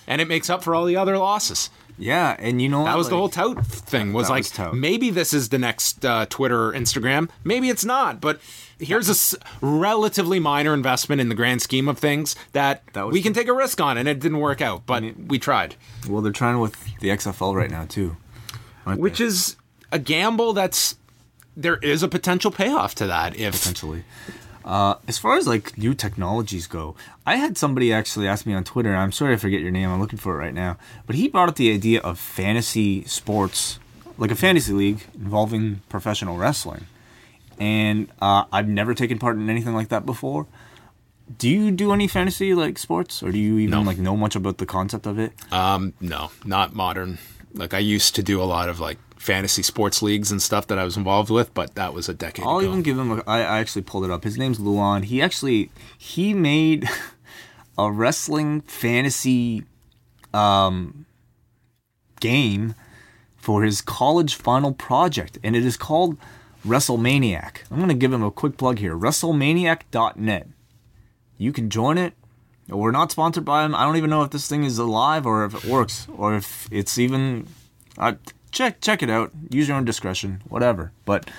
[0.05, 1.69] and it makes up for all the other losses.
[1.97, 4.13] Yeah, and you know That what, was the whole tout thing.
[4.13, 4.73] Was like was tout.
[4.75, 7.29] maybe this is the next uh, Twitter or Instagram.
[7.43, 8.21] Maybe it's not.
[8.21, 8.39] But
[8.79, 13.21] here's a s- relatively minor investment in the grand scheme of things that, That we
[13.21, 14.85] can take a risk on, and it didn't work out.
[14.85, 15.75] But we tried,
[16.07, 18.17] Well, they're trying with the XFL right now too.
[18.85, 19.25] Aren't which they?
[19.25, 19.55] is
[19.91, 20.53] a gamble.
[20.53, 20.95] That's
[21.57, 24.03] there is a potential payoff to that if potentially.
[24.63, 28.63] Uh, as far as like new technologies go, I had somebody actually ask me on
[28.63, 28.95] Twitter.
[28.95, 29.89] I'm sorry I forget your name.
[29.89, 30.77] I'm looking for it right now.
[31.07, 33.79] But he brought up the idea of fantasy sports,
[34.19, 36.85] like a fantasy league involving professional wrestling.
[37.59, 40.45] And uh, I've never taken part in anything like that before.
[41.37, 43.81] Do you do any fantasy like sports, or do you even No.
[43.81, 45.31] like know much about the concept of it?
[45.51, 47.17] Um, no, not modern.
[47.53, 50.79] Like I used to do a lot of like fantasy sports leagues and stuff that
[50.79, 52.67] I was involved with, but that was a decade I'll ago.
[52.69, 53.11] even give him.
[53.11, 54.23] A, I, I actually pulled it up.
[54.23, 55.03] His name's Luan.
[55.03, 56.89] He actually he made
[57.77, 59.63] a wrestling fantasy
[60.33, 61.05] um,
[62.19, 62.75] game
[63.37, 66.17] for his college final project, and it is called
[66.65, 67.57] WrestleManiac.
[67.71, 68.95] I'm gonna give him a quick plug here.
[68.95, 70.47] WrestleManiac.net.
[71.37, 72.13] You can join it.
[72.71, 73.75] We're not sponsored by them.
[73.75, 76.67] I don't even know if this thing is alive or if it works or if
[76.71, 77.47] it's even.
[77.97, 78.13] Uh,
[78.51, 79.31] check check it out.
[79.49, 80.41] Use your own discretion.
[80.47, 80.91] Whatever.
[81.05, 81.29] But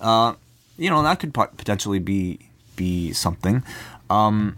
[0.00, 0.34] uh,
[0.76, 2.40] you know that could potentially be
[2.74, 3.62] be something.
[4.10, 4.56] Um,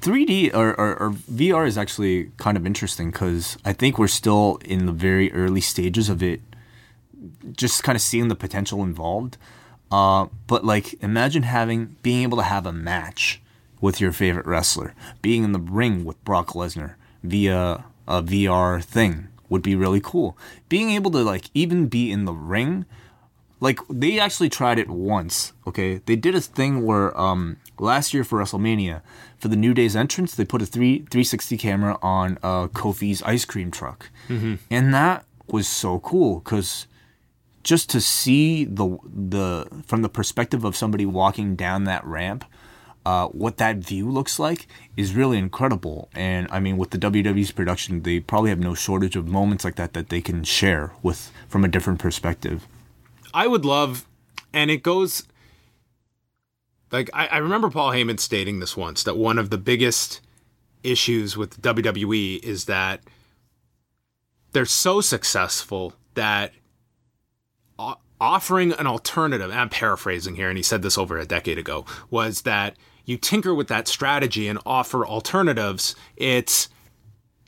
[0.00, 4.58] 3D or, or, or VR is actually kind of interesting because I think we're still
[4.64, 6.40] in the very early stages of it.
[7.52, 9.36] Just kind of seeing the potential involved.
[9.90, 13.42] Uh, but like, imagine having being able to have a match
[13.80, 19.28] with your favorite wrestler, being in the ring with Brock Lesnar via a VR thing
[19.48, 20.36] would be really cool.
[20.68, 22.86] Being able to like even be in the ring
[23.60, 25.52] like they actually tried it once.
[25.66, 29.02] Okay, they did a thing where um last year for WrestleMania
[29.38, 33.44] for the New Day's entrance, they put a three 360 camera on uh, Kofi's ice
[33.44, 34.10] cream truck,
[34.70, 36.86] and that was so cool because
[37.62, 42.44] just to see the the from the perspective of somebody walking down that ramp,
[43.06, 46.08] uh, what that view looks like is really incredible.
[46.14, 49.76] And I mean, with the WWE's production, they probably have no shortage of moments like
[49.76, 52.66] that that they can share with from a different perspective.
[53.32, 54.06] I would love,
[54.52, 55.24] and it goes
[56.90, 60.20] like I, I remember Paul Heyman stating this once that one of the biggest
[60.82, 63.00] issues with WWE is that
[64.52, 66.52] they're so successful that
[68.20, 72.42] offering an alternative, I'm paraphrasing here, and he said this over a decade ago, was
[72.42, 72.76] that
[73.10, 75.96] you tinker with that strategy and offer alternatives.
[76.16, 76.68] It's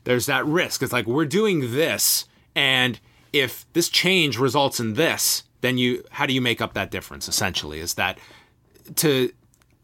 [0.03, 0.83] there's that risk.
[0.83, 2.99] It's like we're doing this, and
[3.31, 7.29] if this change results in this, then you how do you make up that difference?
[7.29, 8.19] Essentially, is that
[8.97, 9.31] to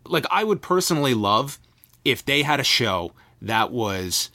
[0.05, 1.59] like I would personally love
[2.03, 4.31] if they had a show that was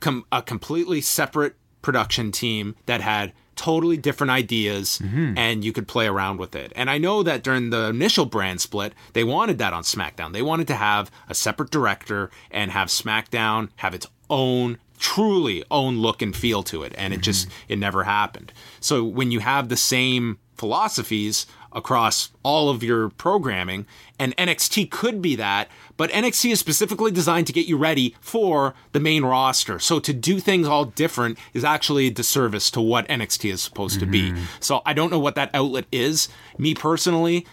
[0.00, 5.36] com- a completely separate production team that had totally different ideas mm-hmm.
[5.36, 6.72] and you could play around with it.
[6.74, 10.32] And I know that during the initial brand split, they wanted that on SmackDown.
[10.32, 15.98] They wanted to have a separate director and have SmackDown have its own truly own
[15.98, 17.72] look and feel to it and it just mm-hmm.
[17.74, 18.50] it never happened.
[18.80, 23.86] So when you have the same philosophies across all of your programming
[24.18, 25.68] and NXT could be that
[26.00, 29.78] but NXT is specifically designed to get you ready for the main roster.
[29.78, 34.00] So to do things all different is actually a disservice to what NXT is supposed
[34.00, 34.30] to be.
[34.30, 34.44] Mm-hmm.
[34.60, 36.30] So I don't know what that outlet is.
[36.56, 37.46] Me personally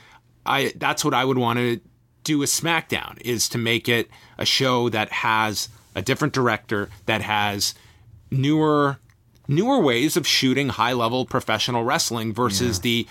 [0.45, 1.81] I that's what I would want to
[2.23, 7.19] do with SmackDown is to make it a show that has a different director that
[7.19, 7.75] has
[8.31, 8.97] newer
[9.49, 13.07] newer ways of shooting high level professional wrestling versus the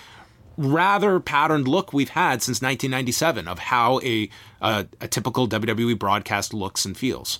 [0.57, 4.29] rather patterned look we've had since 1997 of how a,
[4.61, 7.39] a a typical WWE broadcast looks and feels.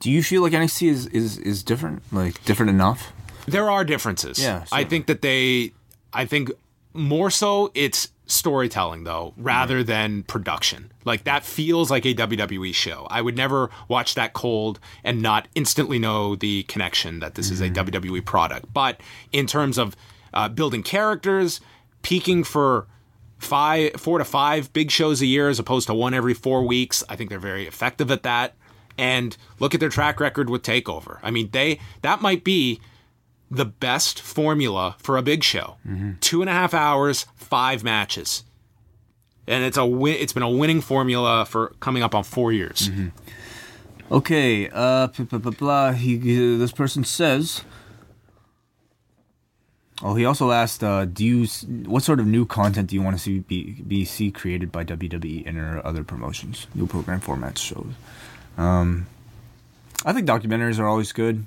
[0.00, 3.12] Do you feel like NXT is is, is different, like different enough?
[3.46, 4.38] There are differences.
[4.38, 5.72] Yeah, I think that they
[6.12, 6.50] I think
[6.92, 10.90] more so it's storytelling though rather than production.
[11.04, 13.06] Like that feels like a WWE show.
[13.08, 17.60] I would never watch that cold and not instantly know the connection that this is
[17.60, 18.72] a WWE product.
[18.72, 19.00] But
[19.32, 19.96] in terms of
[20.34, 21.60] uh, building characters,
[22.06, 22.86] peaking for
[23.38, 27.02] five, four to five big shows a year as opposed to one every four weeks,
[27.08, 28.54] I think they're very effective at that.
[28.96, 31.18] And look at their track record with Takeover.
[31.22, 32.80] I mean, they that might be
[33.50, 35.76] the best formula for a big show.
[36.20, 38.44] Two and a half hours, five matches,
[39.48, 42.88] and it's a win- it's been a winning formula for coming up on four years.
[44.10, 45.92] Okay, uh, blah, blah, blah, blah.
[45.92, 46.16] He,
[46.56, 47.62] this person says.
[50.02, 51.46] Oh, he also asked, uh, "Do you
[51.86, 54.84] what sort of new content do you want to see be, be see created by
[54.84, 57.92] WWE and other promotions, new program formats, shows?"
[58.58, 59.06] Um,
[60.04, 61.46] I think documentaries are always good.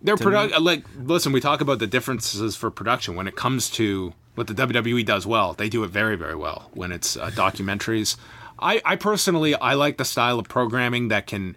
[0.00, 4.12] Their product, like, listen, we talk about the differences for production when it comes to
[4.36, 5.54] what the WWE does well.
[5.54, 8.16] They do it very, very well when it's uh, documentaries.
[8.60, 11.56] I, I personally, I like the style of programming that can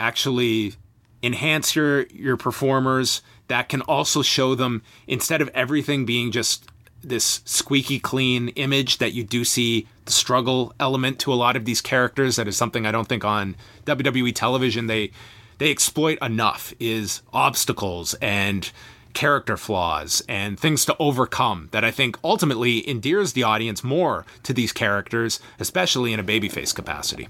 [0.00, 0.74] actually
[1.22, 3.22] enhance your your performers.
[3.52, 6.64] That can also show them instead of everything being just
[7.04, 11.66] this squeaky clean image that you do see the struggle element to a lot of
[11.66, 15.10] these characters that is something I don't think on WWE television they
[15.58, 18.72] they exploit enough is obstacles and
[19.12, 24.54] character flaws and things to overcome that I think ultimately endears the audience more to
[24.54, 27.28] these characters, especially in a babyface capacity.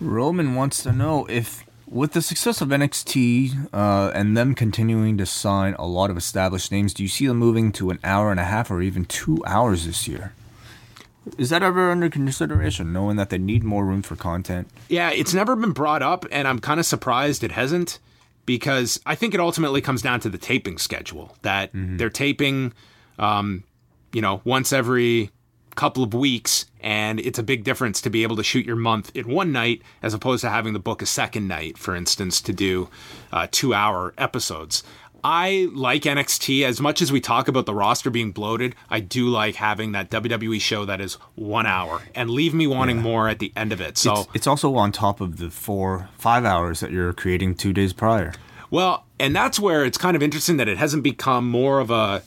[0.00, 5.26] Roman wants to know if, with the success of NXT uh, and them continuing to
[5.26, 8.40] sign a lot of established names, do you see them moving to an hour and
[8.40, 10.32] a half or even two hours this year?
[11.38, 14.68] Is that ever under consideration, knowing that they need more room for content?
[14.88, 17.98] Yeah, it's never been brought up, and I'm kind of surprised it hasn't
[18.46, 22.72] because I think it ultimately comes down to the taping schedule that they're taping,
[23.18, 23.64] um,
[24.12, 25.30] you know, once every
[25.76, 29.14] couple of weeks, and it's a big difference to be able to shoot your month
[29.14, 32.52] in one night as opposed to having to book a second night, for instance, to
[32.52, 32.88] do
[33.32, 34.82] uh, two hour episodes.
[35.22, 38.76] I like NXT as much as we talk about the roster being bloated.
[38.88, 42.98] I do like having that WWE show that is one hour and leave me wanting
[42.98, 43.98] more at the end of it.
[43.98, 47.72] So, It's, it's also on top of the four, five hours that you're creating two
[47.72, 48.34] days prior.
[48.70, 52.22] Well, and that's where it's kind of interesting that it hasn't become more of a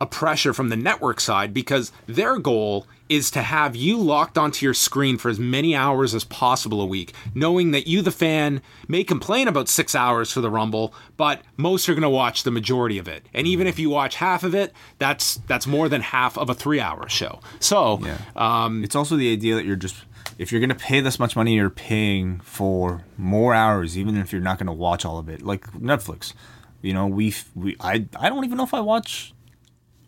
[0.00, 4.64] a pressure from the network side because their goal is to have you locked onto
[4.64, 8.62] your screen for as many hours as possible a week, knowing that you, the fan,
[8.88, 12.50] may complain about six hours for the Rumble, but most are going to watch the
[12.52, 13.26] majority of it.
[13.34, 16.54] And even if you watch half of it, that's that's more than half of a
[16.54, 17.40] three-hour show.
[17.58, 18.18] So, Yeah.
[18.36, 19.96] um, It's also the idea that you're just
[20.38, 24.40] if you're gonna pay this much money, you're paying for more hours, even if you're
[24.40, 25.42] not gonna watch all of it.
[25.42, 26.32] Like Netflix,
[26.80, 29.34] you know, we we I I don't even know if I watch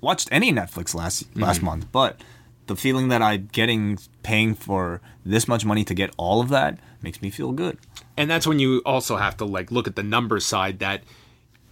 [0.03, 1.67] watched any Netflix last last mm-hmm.
[1.67, 2.21] month, but
[2.67, 6.79] the feeling that I'm getting paying for this much money to get all of that
[7.01, 7.79] makes me feel good.
[8.17, 11.03] and that's when you also have to like look at the numbers side that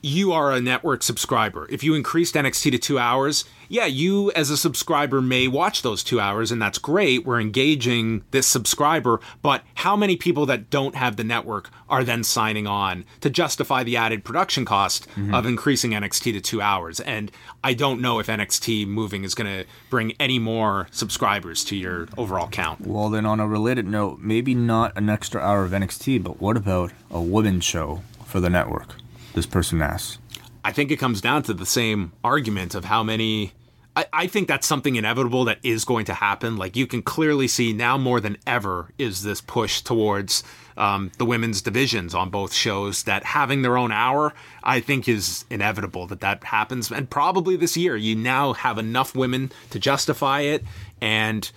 [0.03, 1.67] you are a network subscriber.
[1.71, 6.03] If you increased NXT to two hours, yeah, you as a subscriber may watch those
[6.03, 7.25] two hours, and that's great.
[7.25, 12.25] We're engaging this subscriber, but how many people that don't have the network are then
[12.25, 15.35] signing on to justify the added production cost mm-hmm.
[15.35, 17.01] of increasing NXT to two hours?
[17.01, 17.31] And
[17.63, 22.09] I don't know if NXT moving is going to bring any more subscribers to your
[22.17, 22.81] overall count.
[22.81, 26.57] Well, then on a related note, maybe not an extra hour of NXT, but what
[26.57, 28.97] about a women's show for the network?
[29.35, 30.19] This person asks.
[30.65, 33.53] I think it comes down to the same argument of how many.
[33.97, 36.57] I, I think that's something inevitable that is going to happen.
[36.57, 40.45] Like you can clearly see now more than ever is this push towards
[40.77, 43.05] um, the women's divisions on both shows.
[43.05, 47.77] That having their own hour, I think, is inevitable that that happens, and probably this
[47.77, 50.65] year you now have enough women to justify it,
[51.01, 51.51] and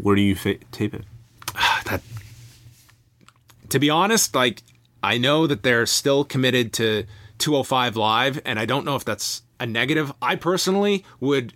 [0.00, 1.04] Where do you fa- tape it?
[1.86, 2.02] that
[3.70, 4.62] to be honest, like
[5.02, 7.04] I know that they're still committed to
[7.38, 10.12] 205 live, and I don't know if that's a negative.
[10.22, 11.54] I personally would.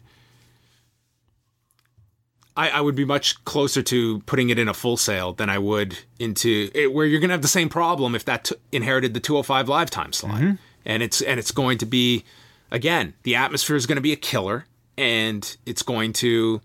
[2.57, 5.59] I, I would be much closer to putting it in a Full Sail than I
[5.59, 9.13] would into it, where you're going to have the same problem if that t- inherited
[9.13, 10.55] the 205 live time slot, mm-hmm.
[10.85, 12.25] and it's and it's going to be
[12.71, 14.67] again the atmosphere is going to be a killer,
[14.97, 16.61] and it's going to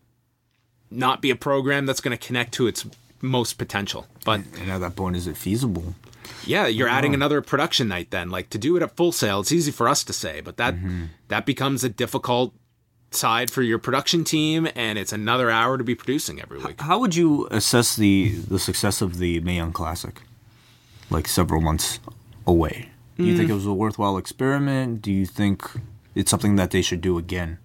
[0.91, 2.86] not be a program that's going to connect to its
[3.21, 4.07] most potential.
[4.25, 5.95] But And at that point, is it feasible?
[6.45, 8.30] Yeah, you're adding another production night then.
[8.30, 10.75] Like to do it at Full Sail, it's easy for us to say, but that
[10.75, 11.05] mm-hmm.
[11.27, 12.53] that becomes a difficult
[13.11, 16.80] side for your production team and it's another hour to be producing every week.
[16.80, 20.21] How would you assess the the success of the Mae Young Classic?
[21.09, 21.99] Like several months
[22.45, 22.89] away.
[23.17, 23.51] Do you think mm.
[23.51, 25.01] it was a worthwhile experiment?
[25.01, 25.69] Do you think
[26.15, 27.57] it's something that they should do again?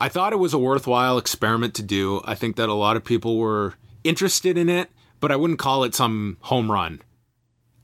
[0.00, 2.20] I thought it was a worthwhile experiment to do.
[2.24, 3.74] I think that a lot of people were
[4.04, 7.00] interested in it, but I wouldn't call it some home run.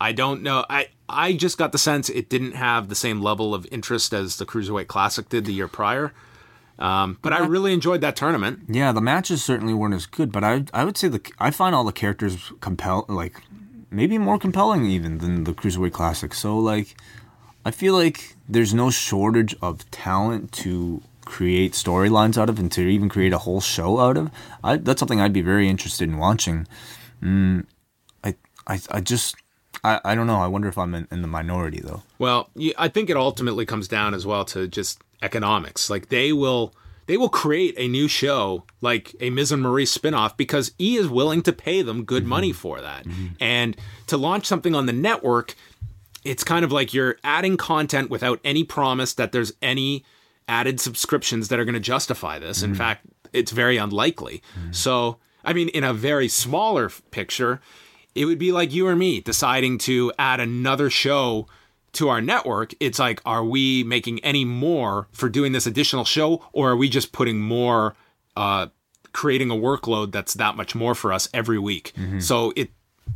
[0.05, 0.67] I don't know.
[0.69, 4.37] I I just got the sense it didn't have the same level of interest as
[4.37, 6.13] the Cruiserweight Classic did the year prior.
[6.79, 8.65] Um, but I really enjoyed that tournament.
[8.69, 11.75] Yeah, the matches certainly weren't as good, but I I would say the I find
[11.75, 13.41] all the characters compel like
[13.91, 16.35] maybe more compelling even than the Cruiserweight Classic.
[16.35, 16.97] So like
[17.65, 22.83] I feel like there's no shortage of talent to create storylines out of and to
[22.83, 24.31] even create a whole show out of.
[24.63, 26.67] I, that's something I'd be very interested in watching.
[27.23, 27.65] Mm,
[28.23, 28.35] I,
[28.67, 29.37] I I just
[29.85, 30.41] I, I don't know.
[30.41, 32.03] I wonder if I'm in, in the minority though.
[32.19, 35.91] Well, I think it ultimately comes down as well to just economics.
[35.91, 36.75] Like they will
[37.07, 41.09] they will create a new show like a Miz and Maryse spinoff because E is
[41.09, 42.31] willing to pay them good mm-hmm.
[42.31, 43.05] money for that.
[43.05, 43.27] Mm-hmm.
[43.41, 43.77] And
[44.07, 45.55] to launch something on the network,
[46.25, 50.05] it's kind of like you're adding content without any promise that there's any
[50.49, 52.63] added subscriptions that are going to justify this.
[52.63, 52.79] In mm-hmm.
[52.79, 54.43] fact, it's very unlikely.
[54.71, 57.61] So, I mean, in a very smaller picture,
[58.15, 61.47] it would be like you or me deciding to add another show
[61.95, 62.75] to our network.
[62.81, 66.89] It's like, are we making any more for doing this additional show, or are we
[66.89, 67.95] just putting more,
[68.37, 68.67] uh,
[69.13, 71.93] creating a workload that's that much more for us every week?
[72.21, 72.71] So it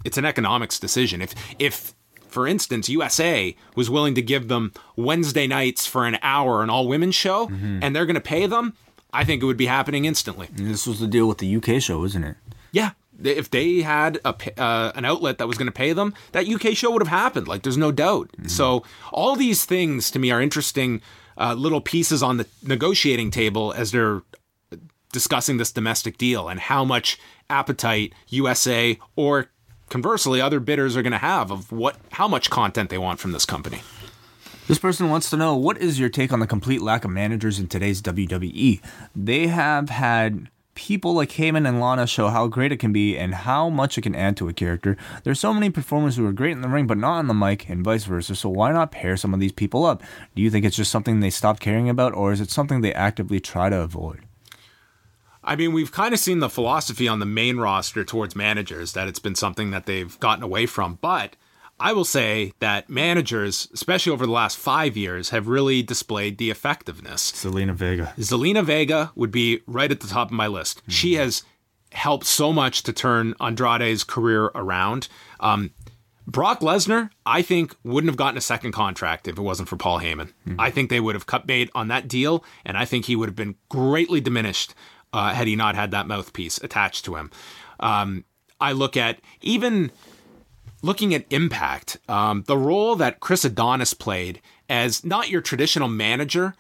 [0.05, 1.21] it's an economics decision.
[1.23, 1.95] If if
[2.29, 6.87] for instance, USA was willing to give them Wednesday nights for an hour an all
[6.87, 8.75] women's show, and they're going to pay them,
[9.13, 10.49] I think it would be happening instantly.
[10.57, 12.37] And this was the deal with the UK show, isn't it?
[12.71, 12.91] Yeah.
[13.19, 16.47] They- If they had a, uh, an outlet that was going to pay them, that
[16.47, 17.49] UK show would have happened.
[17.49, 18.31] Like, there's no doubt.
[18.47, 21.01] So, all these things to me are interesting
[21.37, 24.23] uh, little pieces on the negotiating table as they're
[25.13, 29.47] discussing this domestic deal and how much appetite USA or
[29.89, 33.33] conversely other bidders are going to have of what how much content they want from
[33.33, 33.81] this company.
[34.67, 37.59] This person wants to know what is your take on the complete lack of managers
[37.59, 38.83] in today's WWE?
[39.17, 43.35] They have had people like Heyman and Lana show how great it can be and
[43.35, 44.97] how much it can add to a character.
[45.25, 47.69] There's so many performers who are great in the ring but not on the mic
[47.69, 48.37] and vice versa.
[48.37, 50.05] So why not pair some of these people up?
[50.37, 52.95] Do you think it's just something they stopped caring about or is it something they
[52.95, 54.21] actively try to avoid?
[55.43, 59.09] I mean, we've kind of seen the philosophy on the main roster towards managers that
[59.09, 61.35] it's been something that they've gotten away from, but
[61.81, 66.51] I will say that managers, especially over the last five years, have really displayed the
[66.51, 67.33] effectiveness.
[67.33, 68.13] Zelina Vega.
[68.19, 70.81] Zelina Vega would be right at the top of my list.
[70.81, 70.91] Mm-hmm.
[70.91, 71.45] She has
[71.93, 75.09] helped so much to turn Andrade's career around.
[75.41, 75.71] Um,
[76.27, 80.01] Brock Lesnar, I think, wouldn't have gotten a second contract if it wasn't for Paul
[80.01, 80.33] Heyman.
[80.47, 80.61] Mm-hmm.
[80.61, 83.29] I think they would have cut bait on that deal, and I think he would
[83.29, 84.75] have been greatly diminished
[85.13, 87.31] uh, had he not had that mouthpiece attached to him.
[87.81, 88.25] Um,
[88.61, 89.91] I look at even
[90.83, 96.55] looking at impact, um, the role that Chris Adonis played as not your traditional manager,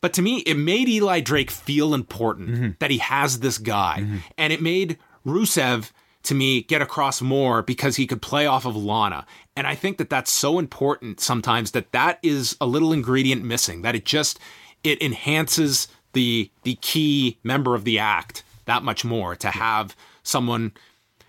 [0.00, 2.68] but to me, it made Eli Drake feel important mm-hmm.
[2.78, 4.00] that he has this guy.
[4.00, 4.16] Mm-hmm.
[4.36, 5.92] And it made Rusev,
[6.24, 9.24] to me, get across more because he could play off of Lana.
[9.56, 13.82] And I think that that's so important sometimes that that is a little ingredient missing,
[13.82, 14.38] that it just,
[14.82, 20.72] it enhances the, the key member of the act that much more to have someone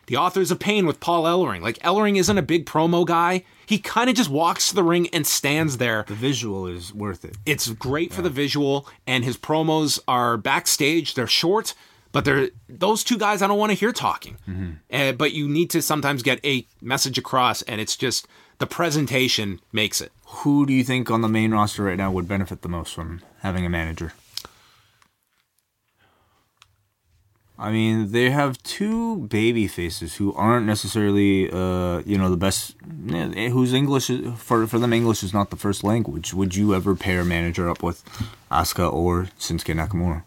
[0.07, 1.61] the authors of Pain with Paul Ellering.
[1.61, 3.43] Like Ellering isn't a big promo guy.
[3.65, 6.05] He kind of just walks to the ring and stands there.
[6.07, 7.37] The visual is worth it.
[7.45, 8.17] It's great yeah.
[8.17, 11.15] for the visual, and his promos are backstage.
[11.15, 11.73] They're short,
[12.11, 14.37] but they're those two guys I don't want to hear talking.
[14.47, 14.71] Mm-hmm.
[14.91, 18.27] Uh, but you need to sometimes get a message across, and it's just
[18.59, 20.11] the presentation makes it.
[20.27, 23.21] Who do you think on the main roster right now would benefit the most from
[23.39, 24.13] having a manager?
[27.57, 32.75] I mean, they have two baby faces who aren't necessarily, uh, you know, the best.
[33.07, 36.33] Whose English is, for for them English is not the first language.
[36.33, 38.03] Would you ever pair a manager up with
[38.51, 40.23] Asuka or Shinsuke Nakamura?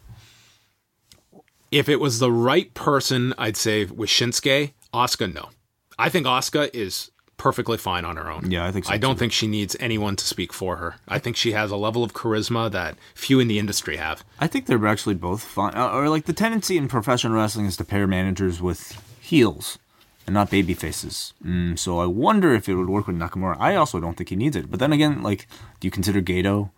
[1.71, 4.73] If it was the right person, I'd say with Shinsuke.
[4.95, 5.51] Asuka, no.
[5.99, 8.51] I think Asuka is perfectly fine on her own.
[8.51, 8.93] Yeah, I think so.
[8.93, 9.21] I don't too.
[9.21, 10.97] think she needs anyone to speak for her.
[11.09, 14.25] I think she has a level of charisma that few in the industry have.
[14.39, 15.75] I think they're actually both fine.
[15.75, 19.79] Uh, or like the tendency in professional wrestling is to pair managers with heels
[20.27, 21.33] and not baby faces.
[21.45, 23.57] Mm, so I wonder if it would work with Nakamura.
[23.59, 24.71] I also don't think he needs it.
[24.71, 25.47] But then again, like,
[25.81, 26.71] do you consider Gedo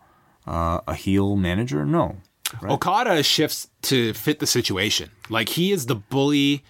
[0.47, 1.85] uh, a heel manager?
[1.85, 2.15] No.
[2.61, 2.71] Right?
[2.71, 5.11] Okada shifts to fit the situation.
[5.29, 6.63] Like he is the bully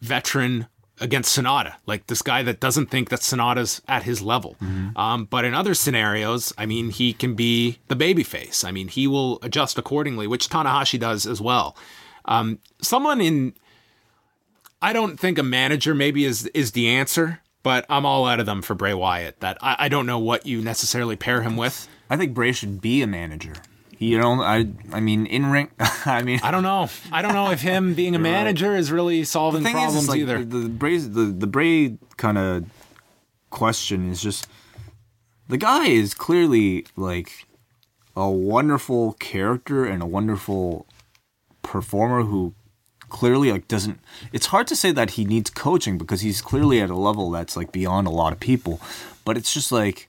[0.00, 0.66] veteran
[1.00, 4.56] against Sanada, like this guy that doesn't think that Sanada's at his level.
[4.62, 4.96] Mm-hmm.
[4.96, 8.64] Um, but in other scenarios, I mean, he can be the babyface.
[8.64, 11.76] I mean, he will adjust accordingly, which Tanahashi does as well.
[12.24, 13.54] Um, someone in,
[14.80, 18.46] I don't think a manager maybe is is the answer, but I'm all out of
[18.46, 19.40] them for Bray Wyatt.
[19.40, 21.88] That I, I don't know what you necessarily pair him with.
[22.08, 23.54] I think Bray should be a manager.
[23.98, 25.70] You know, I I mean, in ring.
[25.78, 26.88] I mean, I don't know.
[27.10, 28.78] I don't know if him being a manager right.
[28.78, 30.44] is really solving problems is, like, either.
[30.44, 32.64] The, the Bray the the Bray kind of
[33.50, 34.46] question is just
[35.48, 37.46] the guy is clearly like
[38.16, 40.86] a wonderful character and a wonderful
[41.62, 42.54] performer who
[43.08, 44.00] clearly like doesn't
[44.32, 47.56] it's hard to say that he needs coaching because he's clearly at a level that's
[47.56, 48.80] like beyond a lot of people
[49.24, 50.08] but it's just like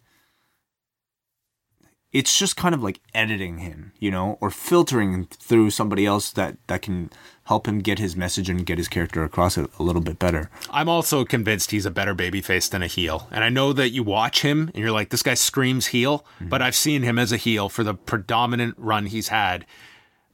[2.14, 6.58] it's just kind of like editing him, you know, or filtering through somebody else that
[6.68, 7.10] that can
[7.46, 10.50] help him get his message and get his character across it a little bit better.
[10.70, 13.28] I'm also convinced he's a better babyface than a heel.
[13.32, 16.50] And I know that you watch him and you're like this guy screams heel, mm-hmm.
[16.50, 19.66] but I've seen him as a heel for the predominant run he's had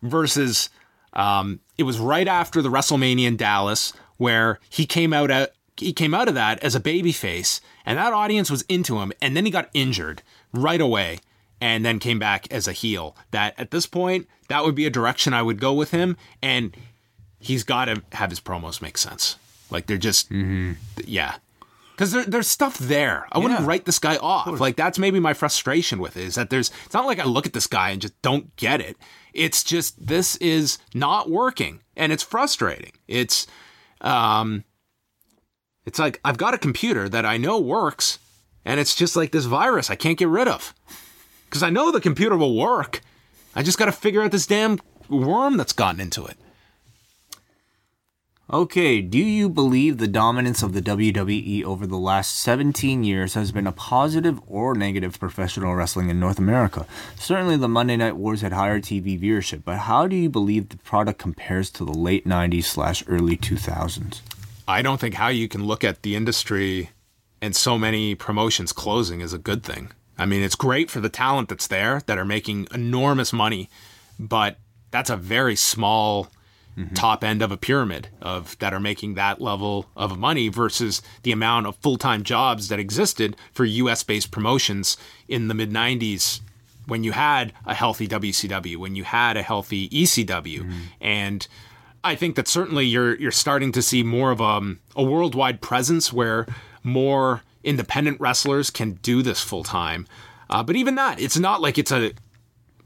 [0.01, 0.69] versus
[1.13, 5.91] um, it was right after the WrestleMania in Dallas where he came out at he
[5.91, 9.43] came out of that as a babyface and that audience was into him and then
[9.43, 10.21] he got injured
[10.53, 11.17] right away
[11.63, 13.15] and then came back as a heel.
[13.31, 16.17] That at this point, that would be a direction I would go with him.
[16.41, 16.75] And
[17.39, 19.37] he's got to have his promos make sense.
[19.69, 20.73] Like they're just, mm-hmm.
[21.05, 21.35] yeah.
[21.91, 23.27] Because there, there's stuff there.
[23.31, 23.43] I yeah.
[23.43, 24.59] wouldn't write this guy off.
[24.59, 26.69] Like that's maybe my frustration with it is that there's.
[26.85, 28.97] It's not like I look at this guy and just don't get it.
[29.33, 32.91] It's just this is not working, and it's frustrating.
[33.07, 33.47] It's,
[34.01, 34.65] um,
[35.85, 38.19] it's like I've got a computer that I know works,
[38.65, 40.73] and it's just like this virus I can't get rid of
[41.53, 43.01] because I know the computer will work.
[43.55, 46.35] I just got to figure out this damn worm that's gotten into it.
[48.51, 53.51] Okay, do you believe the dominance of the WWE over the last 17 years has
[53.51, 56.87] been a positive or negative professional wrestling in North America?
[57.19, 60.77] Certainly the Monday Night Wars had higher TV viewership, but how do you believe the
[60.77, 64.21] product compares to the late 90s slash early 2000s?
[64.67, 66.89] I don't think how you can look at the industry
[67.43, 69.91] and so many promotions closing is a good thing.
[70.17, 73.69] I mean, it's great for the talent that's there that are making enormous money,
[74.19, 74.57] but
[74.91, 76.29] that's a very small
[76.77, 76.93] mm-hmm.
[76.93, 81.31] top end of a pyramid of that are making that level of money versus the
[81.31, 84.97] amount of full-time jobs that existed for US based promotions
[85.27, 86.41] in the mid 90s
[86.85, 90.81] when you had a healthy WCW, when you had a healthy ECW mm-hmm.
[91.01, 91.47] and
[92.03, 95.61] I think that certainly you're you're starting to see more of a, um, a worldwide
[95.61, 96.45] presence where
[96.83, 100.07] more independent wrestlers can do this full time.
[100.49, 102.13] Uh, but even that, it's not like it's a,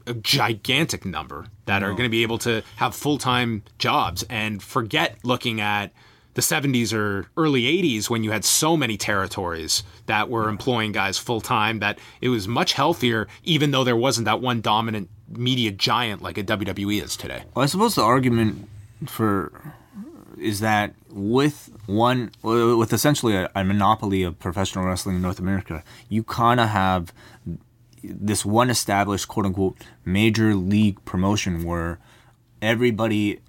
[0.06, 4.62] a gigantic number that are going to be able to have full time jobs and
[4.62, 5.92] forget looking at
[6.34, 11.18] the 70s or early 80s when you had so many territories that were employing guys
[11.18, 15.72] full time that it was much healthier, even though there wasn't that one dominant media
[15.72, 17.42] giant like a WWE is today.
[17.54, 18.68] Well, I suppose the argument
[19.06, 19.74] for
[20.40, 25.82] is that with one with essentially a, a monopoly of professional wrestling in North America,
[26.08, 27.12] you kind of have
[28.02, 31.98] this one established quote unquote major league promotion where
[32.62, 33.40] everybody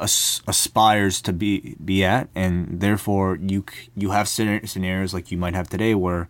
[0.00, 3.64] as- aspires to be be at, and therefore you
[3.96, 6.28] you have scenarios like you might have today where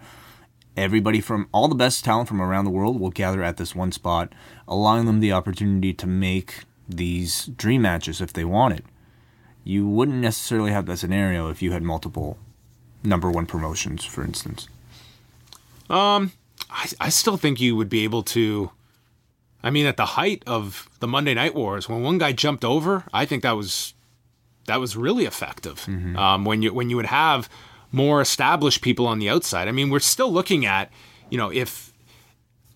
[0.76, 3.93] everybody from all the best talent from around the world will gather at this one
[3.93, 4.32] spot,
[4.66, 8.85] allowing them the opportunity to make these dream matches if they wanted.
[9.64, 12.38] You wouldn't necessarily have that scenario if you had multiple
[13.02, 14.68] number one promotions, for instance.
[15.90, 16.32] Um,
[16.70, 18.70] I, I still think you would be able to.
[19.62, 23.04] I mean, at the height of the Monday Night Wars, when one guy jumped over,
[23.14, 23.94] I think that was
[24.66, 25.86] that was really effective.
[26.16, 27.48] Um, when you when you would have
[27.90, 29.68] more established people on the outside.
[29.68, 30.90] I mean, we're still looking at,
[31.30, 31.92] you know, if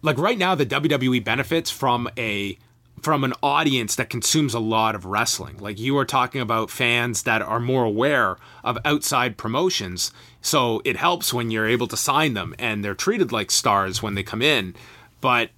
[0.00, 2.56] like right now the WWE benefits from a
[3.02, 5.58] from an audience that consumes a lot of wrestling.
[5.58, 10.12] Like you are talking about fans that are more aware of outside promotions.
[10.40, 14.14] So it helps when you're able to sign them and they're treated like stars when
[14.14, 14.74] they come in.
[15.20, 15.50] But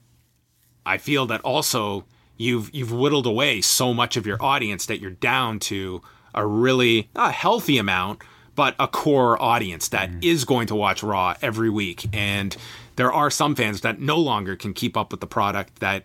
[0.84, 2.04] I feel that also
[2.36, 6.02] you've you've whittled away so much of your audience that you're down to
[6.34, 8.22] a really a healthy amount,
[8.54, 10.24] but a core audience that mm.
[10.24, 12.06] is going to watch Raw every week.
[12.12, 12.56] And
[12.96, 16.04] there are some fans that no longer can keep up with the product that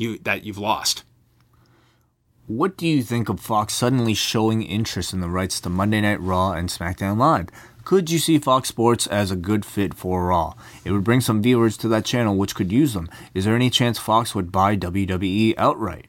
[0.00, 1.04] you that you've lost.
[2.46, 6.20] What do you think of Fox suddenly showing interest in the rights to Monday Night
[6.20, 7.48] Raw and SmackDown Live?
[7.84, 10.54] Could you see Fox Sports as a good fit for Raw?
[10.84, 13.08] It would bring some viewers to that channel which could use them.
[13.34, 16.06] Is there any chance Fox would buy WWE outright?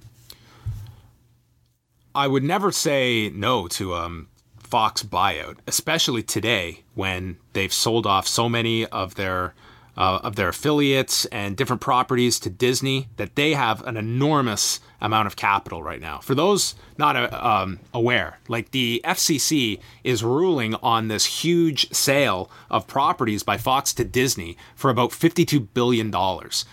[2.14, 4.28] I would never say no to um
[4.58, 9.54] Fox buyout, especially today when they've sold off so many of their
[9.98, 15.28] uh, of their affiliates and different properties to Disney that they have an enormous amount
[15.28, 16.20] of capital right now.
[16.20, 22.50] For those not uh, um, aware, like the FCC is ruling on this huge sale
[22.70, 26.12] of properties by Fox to Disney for about $52 billion.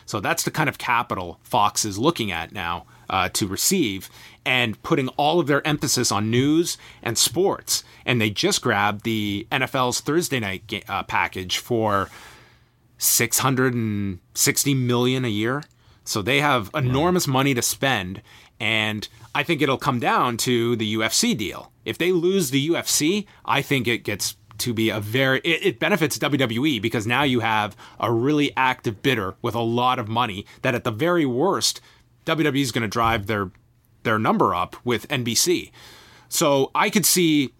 [0.06, 4.10] So that's the kind of capital Fox is looking at now uh, to receive
[4.44, 7.84] and putting all of their emphasis on news and sports.
[8.06, 12.08] And they just grabbed the NFL's Thursday night uh, package for
[12.99, 15.62] 660 million a year.
[16.05, 18.22] So they have enormous money to spend.
[18.59, 21.72] And I think it'll come down to the UFC deal.
[21.84, 25.78] If they lose the UFC, I think it gets to be a very, it, it
[25.78, 30.44] benefits WWE because now you have a really active bidder with a lot of money
[30.62, 31.80] that at the very worst,
[32.26, 33.51] WWE is going to drive their
[34.03, 35.70] their number up with NBC.
[36.28, 37.53] So I could see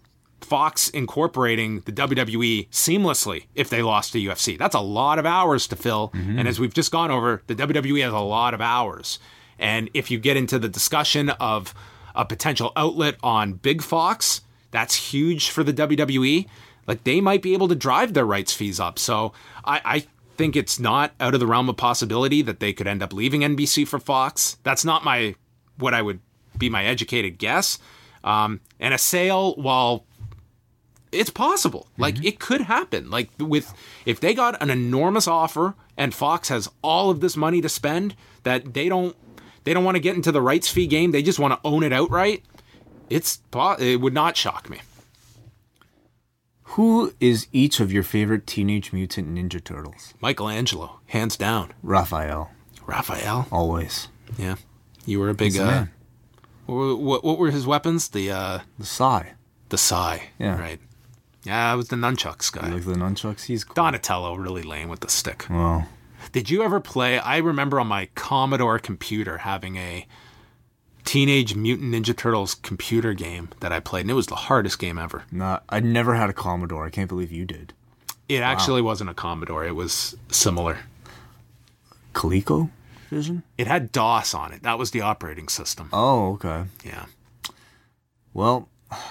[0.49, 4.57] Fox incorporating the WWE seamlessly if they lost to UFC.
[4.57, 6.09] That's a lot of hours to fill.
[6.39, 9.19] And as we've just gone over, the WWE has a lot of hours.
[9.59, 11.73] And if you get into the discussion of
[12.15, 14.41] a potential outlet on Big Fox,
[14.71, 16.47] that's huge for the WWE.
[16.87, 18.97] Like they might be able to drive their rights fees up.
[18.97, 19.33] So
[19.63, 20.03] I, I
[20.37, 23.41] think it's not out of the realm of possibility that they could end up leaving
[23.41, 24.57] NBC for Fox.
[24.63, 25.35] That's not my
[25.77, 26.19] what I would
[26.57, 27.77] be my educated guess.
[28.23, 30.05] Um, and a sale, while
[31.11, 33.09] it's possible, like it could happen.
[33.09, 33.73] Like with
[34.05, 38.15] if they got an enormous offer and Fox has all of this money to spend
[38.43, 39.15] that they don't
[39.63, 41.11] they don't want to get into the rights fee game.
[41.11, 42.43] They just want to own it outright.
[43.09, 43.39] It's
[43.79, 44.79] it would not shock me.
[46.73, 50.13] Who is each of your favorite Teenage Mutant Ninja Turtles?
[50.21, 51.73] Michelangelo, hands down.
[51.81, 52.51] Raphael,
[52.85, 54.07] Raphael, always.
[54.37, 54.55] yeah,
[55.05, 55.53] you were a big.
[55.53, 55.85] the Uh,
[56.67, 58.09] what, what were his weapons?
[58.09, 59.33] The uh, The sai.
[59.69, 60.29] the sai.
[60.37, 60.59] Yeah.
[60.59, 60.79] right.
[61.43, 62.69] Yeah, I was the nunchucks guy.
[62.69, 63.73] Like the nunchucks, he's cool.
[63.75, 65.45] Donatello really lame with the stick.
[65.49, 65.87] Well,
[66.33, 67.17] Did you ever play?
[67.19, 70.05] I remember on my Commodore computer having a
[71.05, 74.97] Teenage Mutant Ninja Turtles computer game that I played, and it was the hardest game
[74.99, 75.23] ever.
[75.31, 75.63] not.
[75.69, 76.85] I never had a Commodore.
[76.85, 77.73] I can't believe you did.
[78.27, 80.79] It actually wasn't a Commodore, it was similar.
[82.13, 82.69] Coleco
[83.09, 83.41] Vision.
[83.57, 84.61] It had DOS on it.
[84.61, 85.89] That was the operating system.
[85.91, 86.65] Oh, okay.
[86.85, 87.05] Yeah.
[88.33, 88.69] Well,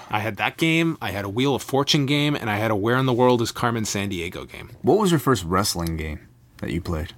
[0.09, 2.75] I had that game, I had a Wheel of Fortune game, and I had a
[2.75, 4.71] Where in the World is Carmen Sandiego game.
[4.81, 6.19] what was your first wrestling game
[6.57, 7.13] that you played?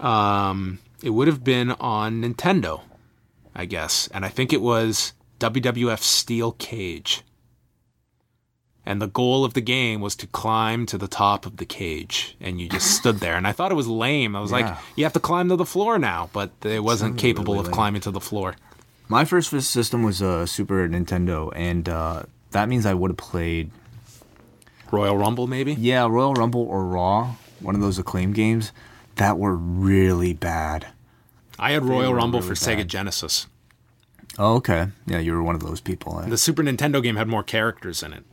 [0.00, 2.82] Um, it would have been on Nintendo,
[3.54, 7.22] I guess, and I think it was WWF Steel Cage.
[8.86, 12.34] and the goal of the game was to climb to the top of the cage,
[12.40, 13.36] and you just stood there.
[13.36, 14.34] And I thought it was lame.
[14.34, 14.64] I was like,
[14.96, 17.74] you have to climb to the floor now, but it wasn't capable really of lame.
[17.74, 18.54] climbing to the floor.
[19.08, 23.70] My first system was a Super Nintendo, and uh, that means I would have played
[24.90, 25.74] Royal Rumble, maybe.
[25.74, 28.72] yeah Royal Rumble or Raw, one of those acclaim games
[29.16, 30.88] that were really bad.
[31.58, 32.86] I had Royal Rumble really for Sega.
[32.86, 33.46] Genesis.
[34.38, 36.20] Oh, okay, yeah, you were one of those people.
[36.20, 36.28] eh?
[36.28, 38.24] The Super Nintendo game had more characters in it.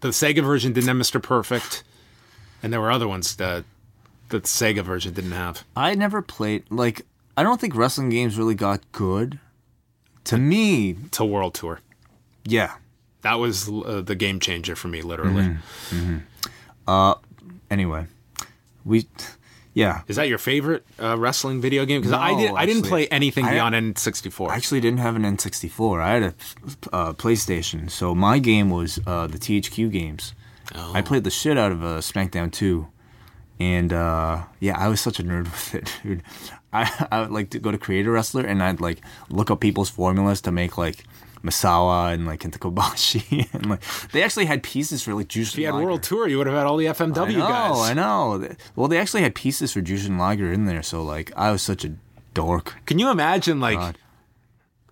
[0.00, 1.22] The Sega version didn't have Mr.
[1.22, 1.82] Perfect,
[2.62, 3.64] and there were other ones that
[4.28, 5.64] the Sega version didn't have.
[5.74, 7.06] I never played like
[7.36, 9.38] I don't think wrestling games really got good.
[10.24, 11.80] To me, To World Tour.
[12.44, 12.74] yeah.
[13.22, 15.56] That was uh, the game changer for me, literally.
[15.88, 17.12] Mm-hmm.
[17.70, 18.06] Anyway,
[18.84, 19.06] we
[19.72, 20.02] yeah.
[20.06, 22.00] Is that your favorite uh, wrestling video game?
[22.02, 22.50] Because I No, did.
[22.52, 24.50] I didn't play anything I- beyond N64.
[24.50, 26.00] I actually didn't have an N64.
[26.00, 26.34] I had a
[26.94, 30.34] uh, PlayStation, so my game was uh, the THQ games.
[30.74, 32.86] I played the shit out of uh, SmackDown 2,
[33.60, 36.22] and uh, yeah, I was such a nerd with it, dude.
[36.74, 39.00] I I would like to go to Creator Wrestler and I'd like
[39.30, 41.04] look up people's formulas to make like
[41.44, 45.58] Misawa and like Kenta Kobashi, and like they actually had pieces for like Jushin if
[45.58, 45.86] you had Liger.
[45.86, 47.90] World Tour, you would have had all the FMW I know, guys.
[47.90, 48.48] I know.
[48.74, 51.84] Well, they actually had pieces for Jushin Liger in there, so like I was such
[51.84, 51.92] a
[52.32, 52.74] dork.
[52.86, 53.98] Can you imagine, like, God.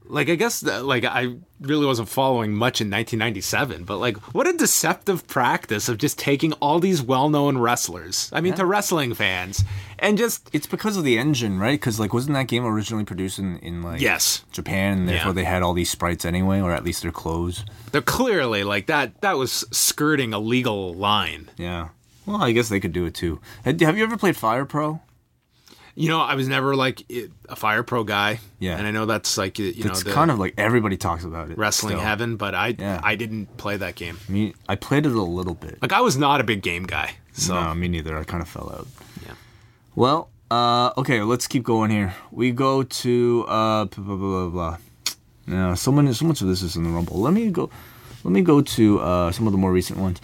[0.07, 4.47] Like I guess, that, like I really wasn't following much in 1997, but like, what
[4.47, 8.31] a deceptive practice of just taking all these well-known wrestlers.
[8.33, 9.65] I mean, to wrestling fans,
[9.99, 11.79] and just It's because of the engine, right?
[11.79, 15.35] Because like, wasn't that game originally produced in, in like yes, Japan, and therefore Yeah.
[15.35, 17.65] they had all these sprites anyway, or at least their clothes.
[17.93, 19.21] they're clearly like that.
[19.21, 21.51] That was skirting a legal line.
[21.57, 21.89] Yeah.
[22.27, 23.41] Well, I guess they could do it too.
[23.65, 25.01] Have you ever played Fire Pro?
[25.95, 27.03] You know, I was never like
[27.49, 28.41] a Fire Pro guy.
[28.59, 28.79] Yeah.
[28.79, 31.59] and I know that's like you know it's kind of like everybody talks about it.
[31.59, 32.05] wrestling still.
[32.05, 33.01] heaven, but I Yeah.
[33.03, 34.19] I didn't play that game.
[34.29, 35.81] I mean, I played it a little bit.
[35.83, 37.17] Like I was not a big game guy.
[37.33, 38.17] So no, me neither.
[38.17, 38.87] I kind of fell out.
[39.27, 39.35] Yeah.
[39.95, 42.15] Well, uh, okay, let's keep going here.
[42.31, 44.77] We go to uh, blah blah blah.
[45.47, 45.75] blah.
[45.75, 47.21] So many, so much of this is in the Rumble.
[47.21, 47.69] Let me go.
[48.25, 50.21] Let me go to uh, some of the more recent ones.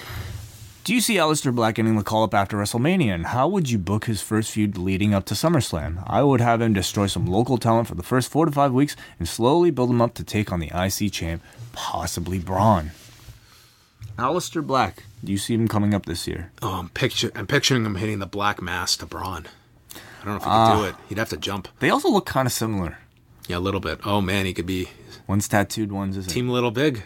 [0.88, 3.14] Do you see Aleister Black getting the call up after WrestleMania?
[3.14, 6.02] And how would you book his first feud leading up to SummerSlam?
[6.06, 8.96] I would have him destroy some local talent for the first four to five weeks
[9.18, 12.92] and slowly build him up to take on the IC champ, possibly Braun.
[14.18, 16.52] Aleister Black, do you see him coming up this year?
[16.62, 19.46] Oh, I'm picture I'm picturing him hitting the black mass to Braun.
[19.94, 20.70] I don't know if he Ah.
[20.72, 20.94] could do it.
[21.10, 21.68] He'd have to jump.
[21.80, 22.96] They also look kind of similar.
[23.46, 24.00] Yeah, a little bit.
[24.06, 24.88] Oh man, he could be
[25.26, 26.32] One's tattooed, one's isn't.
[26.32, 27.02] Team Little Big.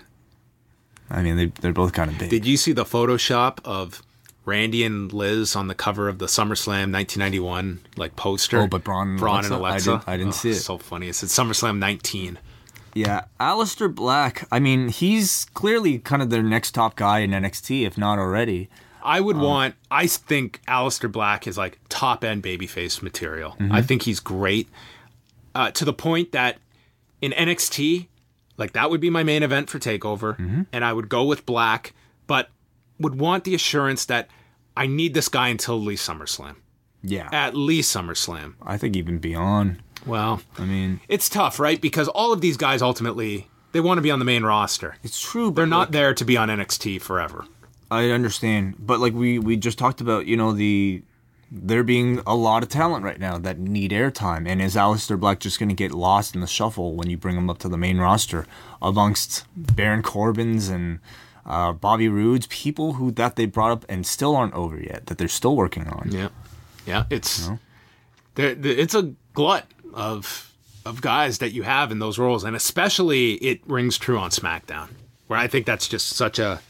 [1.13, 2.31] I mean, they, they're both kind of big.
[2.31, 4.03] Did you see the Photoshop of
[4.45, 8.61] Randy and Liz on the cover of the SummerSlam 1991 like poster?
[8.61, 9.91] Oh, but Braun and Braun and Alexa?
[9.91, 9.91] Alexa.
[9.91, 10.55] I didn't- I didn't Oh, see it.
[10.57, 11.09] So funny.
[11.09, 12.39] It said SummerSlam 19.
[12.95, 14.47] yeah, Aleister Black.
[14.51, 18.69] I mean, he's clearly kind of their next top guy in NXT, if not already.
[19.05, 19.75] I would Um, want.
[19.91, 23.53] I think Aleister Black is like top end babyface material.
[23.59, 23.73] Mm-hmm.
[23.73, 24.69] I think he's great
[25.55, 26.59] uh, to the point that
[27.21, 28.07] in NXT,
[28.57, 30.63] like that would be my main event for Takeover, Mm-hmm.
[30.73, 31.95] and I would go with Black,
[32.27, 32.49] but
[32.99, 34.29] would want the assurance that
[34.77, 36.57] I need this guy until at least SummerSlam.
[37.03, 38.55] Yeah, At least SummerSlam.
[38.63, 39.83] I think even beyond.
[40.07, 41.81] Well, I mean, it's tough, right?
[41.81, 44.97] Because all of these guys ultimately they want to be on the main roster.
[45.03, 45.51] it's true.
[45.51, 47.45] But They're not like, there to be on NXT forever.
[47.91, 51.03] I understand, but like we we just talked about, you know, the
[51.55, 55.39] there being a lot of talent right now that need airtime, and is Aleister Black
[55.39, 57.77] just going to get lost in the shuffle when you bring him up to the
[57.77, 58.47] main roster
[58.81, 60.99] amongst Baron Corbin's and
[61.45, 65.19] uh, Bobby Roode's people who that they brought up and still aren't over yet that
[65.19, 66.09] they're still working on.
[66.11, 66.29] Yeah,
[66.87, 67.05] yeah.
[67.11, 67.51] It's
[68.35, 70.49] there, there- it's a glut of
[70.87, 74.89] of guys that you have in those roles, and especially it rings true on SmackDown,
[75.27, 76.61] where I think that's just such a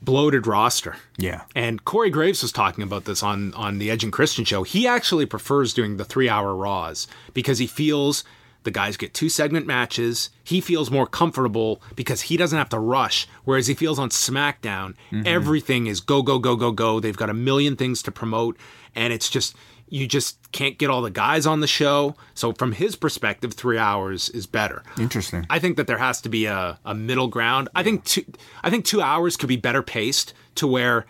[0.00, 0.96] bloated roster.
[1.16, 1.42] Yeah.
[1.54, 4.62] And Corey Graves was talking about this on on the Edge and Christian show.
[4.62, 8.24] He actually prefers doing the three hour Raws because he feels
[8.64, 10.30] the guys get two segment matches.
[10.44, 13.26] He feels more comfortable because he doesn't have to rush.
[13.44, 15.22] Whereas he feels on SmackDown, mm-hmm.
[15.24, 17.00] everything is go go go go go.
[17.00, 18.58] They've got a million things to promote,
[18.94, 19.56] and it's just
[19.90, 22.16] you just can't get all the guys on the show.
[22.34, 24.82] So from his perspective, three hours is better.
[24.98, 25.46] Interesting.
[25.50, 27.68] I think that there has to be a, a middle ground.
[27.74, 28.24] I think two,
[28.62, 31.06] I think two hours could be better paced to where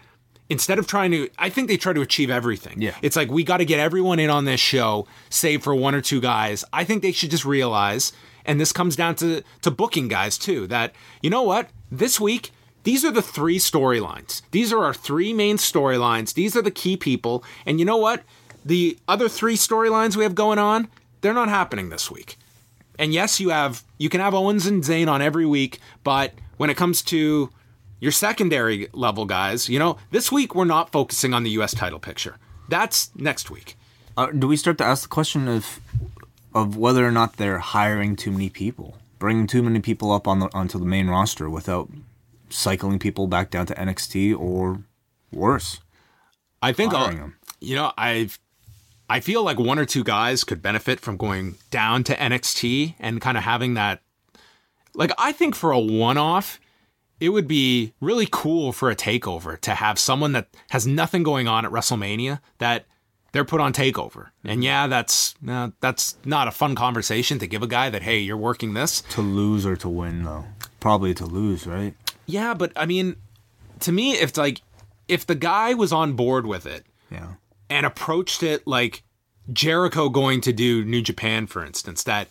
[0.48, 2.80] instead of trying to, I think they try to achieve everything.
[2.80, 2.94] Yeah.
[3.02, 6.00] it's like we got to get everyone in on this show, save for one or
[6.00, 6.64] two guys.
[6.72, 8.12] I think they should just realize,
[8.44, 12.50] and this comes down to to booking guys too, that you know what, this week.
[12.84, 14.40] These are the three storylines.
[14.50, 16.32] These are our three main storylines.
[16.32, 17.44] These are the key people.
[17.66, 18.22] And you know what?
[18.64, 20.88] The other three storylines we have going on,
[21.20, 22.36] they're not happening this week.
[22.98, 26.68] And yes, you have you can have Owens and Zayn on every week, but when
[26.70, 27.50] it comes to
[28.00, 31.72] your secondary level guys, you know, this week we're not focusing on the U.S.
[31.74, 32.36] title picture.
[32.68, 33.76] That's next week.
[34.16, 35.80] Uh, do we start to ask the question of
[36.54, 40.40] of whether or not they're hiring too many people, bringing too many people up on
[40.40, 41.88] the onto the main roster without
[42.50, 44.80] cycling people back down to NXT or
[45.30, 45.80] worse?
[46.60, 47.36] I think, 'em.
[47.60, 48.40] you know, I've,
[49.08, 53.20] I feel like one or two guys could benefit from going down to NXT and
[53.20, 54.02] kind of having that.
[54.94, 56.60] Like, I think for a one off,
[57.20, 61.48] it would be really cool for a takeover to have someone that has nothing going
[61.48, 62.86] on at WrestleMania that
[63.32, 64.28] they're put on takeover.
[64.44, 68.18] And yeah, that's uh, that's not a fun conversation to give a guy that hey,
[68.18, 69.02] you're working this.
[69.10, 70.44] To lose or to win, though.
[70.80, 71.94] Probably to lose, right?
[72.26, 73.16] Yeah, but I mean,
[73.80, 74.62] to me, if like
[75.08, 77.34] if the guy was on board with it, Yeah.
[77.70, 79.02] And approached it like
[79.52, 82.28] Jericho going to do New Japan, for instance, that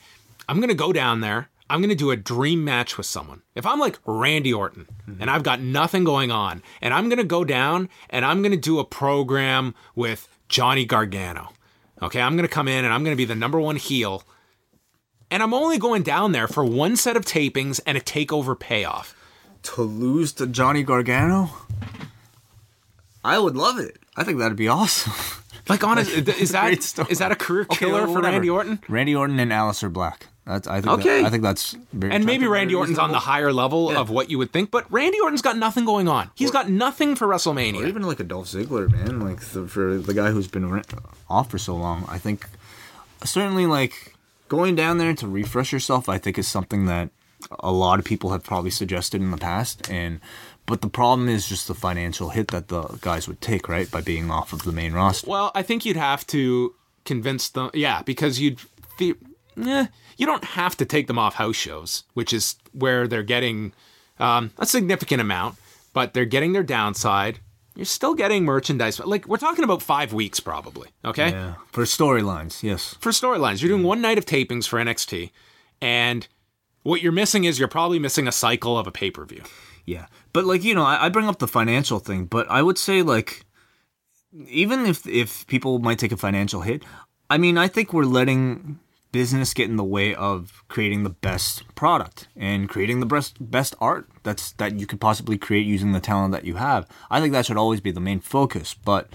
[0.47, 1.49] I'm going to go down there.
[1.69, 3.41] I'm going to do a dream match with someone.
[3.53, 5.21] If I'm like Randy Orton mm-hmm.
[5.21, 8.53] and I've got nothing going on, and I'm going to go down and I'm going
[8.53, 11.51] to do a program with Johnny Gargano.
[12.01, 14.23] Okay, I'm going to come in and I'm going to be the number one heel.
[15.29, 19.13] And I'm only going down there for one set of tapings and a takeover payoff.
[19.63, 21.49] To lose to Johnny Gargano?
[23.27, 23.97] I would love it.
[24.15, 25.13] I think that'd be awesome.
[25.69, 27.09] Like, honest, is that Great story.
[27.11, 28.31] is that a career killer for whatever.
[28.31, 28.79] Randy Orton?
[28.87, 30.27] Randy Orton and Aleister Black.
[30.45, 30.99] That's I think.
[30.99, 31.21] Okay.
[31.21, 34.29] That, I think that's very And maybe Randy Orton's on the higher level of what
[34.29, 36.31] you would think, but Randy Orton's got nothing going on.
[36.35, 37.85] He's got nothing for Or WrestleMania.
[37.85, 39.19] even like a Dolph Ziggler, man.
[39.19, 40.81] Like the, for the guy who's been
[41.29, 42.47] off for so long, I think
[43.25, 44.15] certainly like
[44.47, 46.07] going down there to refresh yourself.
[46.07, 47.09] I think is something that
[47.59, 50.21] a lot of people have probably suggested in the past, and
[50.67, 54.01] but the problem is just the financial hit that the guys would take, right, by
[54.01, 55.27] being off of the main roster.
[55.27, 58.59] Well, I think you'd have to convince them, yeah, because you'd,
[58.99, 59.15] the,
[59.65, 59.87] eh,
[60.17, 63.71] you don't have to take them off house shows, which is where they're getting
[64.19, 65.55] um, a significant amount,
[65.93, 67.39] but they're getting their downside.
[67.77, 68.99] You're still getting merchandise.
[68.99, 70.89] Like we're talking about five weeks, probably.
[71.05, 71.29] Okay.
[71.29, 72.95] Yeah, for storylines, yes.
[72.99, 73.61] for storylines.
[73.61, 75.31] You're doing one night of tapings for NXT,
[75.79, 76.27] and
[76.83, 79.43] what you're missing is you're probably missing a cycle of a pay per view.
[79.87, 82.77] Yeah, but like you know, I, I bring up the financial thing, but I would
[82.77, 83.45] say like,
[84.47, 86.83] even if if people might take a financial hit,
[87.29, 88.79] I mean, I think we're letting
[89.13, 93.75] business get in the way of creating the best product and creating the best best
[93.79, 96.85] art that's that you could possibly create using the talent that you have.
[97.09, 99.07] I think that should always be the main focus, but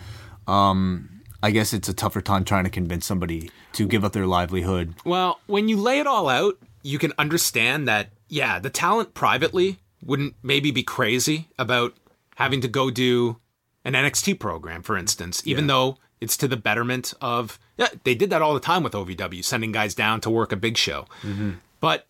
[0.47, 4.27] um, I guess it's a tougher time trying to convince somebody to give up their
[4.27, 4.95] livelihood.
[5.05, 9.79] Well, when you lay it all out, you can understand that, yeah, the talent privately
[10.05, 11.95] wouldn't maybe be crazy about
[12.37, 13.39] having to go do
[13.85, 17.59] an NXT program, for instance, even though it's to the betterment of.
[17.77, 20.57] Yeah, they did that all the time with OVW, sending guys down to work a
[20.57, 21.07] big show.
[21.23, 21.53] Mm-hmm.
[21.81, 22.07] But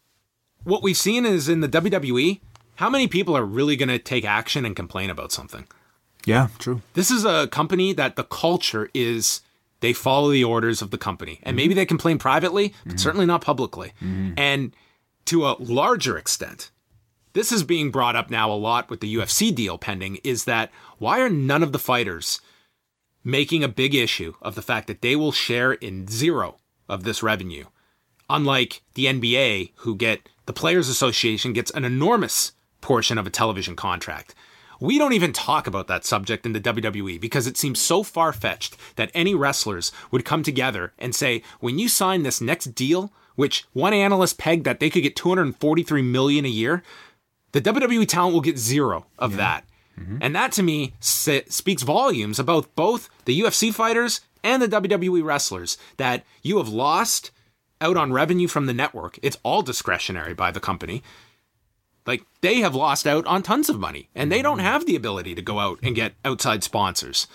[0.65, 2.41] what we've seen is in the WWE,
[2.77, 5.67] how many people are really going to take action and complain about something?
[6.27, 6.83] Yeah, true.
[6.95, 9.41] This is a company that the culture is
[9.81, 11.41] they follow the orders of the company.
[11.43, 11.57] And mm-hmm.
[11.57, 12.99] maybe they complain privately, but mm-hmm.
[12.99, 13.93] certainly not publicly.
[14.37, 14.75] And
[15.27, 16.72] to a larger extent,
[17.33, 20.71] this is being brought up now a lot with the UFC deal pending is that
[20.99, 22.41] why are none of the fighters
[23.25, 26.57] making a big issue of the fact that they will share in zero
[26.89, 27.65] of this revenue?
[28.29, 33.77] Unlike the NBA, who get the Players Association gets an enormous portion of a television
[33.77, 34.35] contract.
[34.81, 38.33] We don't even talk about that subject in the WWE because it seems so far
[38.33, 43.13] fetched that any wrestlers would come together and say, when you sign this next deal,
[43.37, 46.83] which one analyst pegged that they could get 243 million a year,
[47.53, 49.65] the WWE talent will get zero of that.
[49.99, 50.19] Mm-hmm.
[50.21, 55.77] And that to me speaks volumes about both the UFC fighters and the WWE wrestlers
[55.97, 57.31] that you have lost
[57.81, 59.19] out on revenue from the network.
[59.23, 61.03] It's all discretionary by the company.
[62.07, 64.67] Like they have lost out on tons of money and they don't mm-hmm.
[64.67, 67.27] have the ability to go out and get outside sponsors.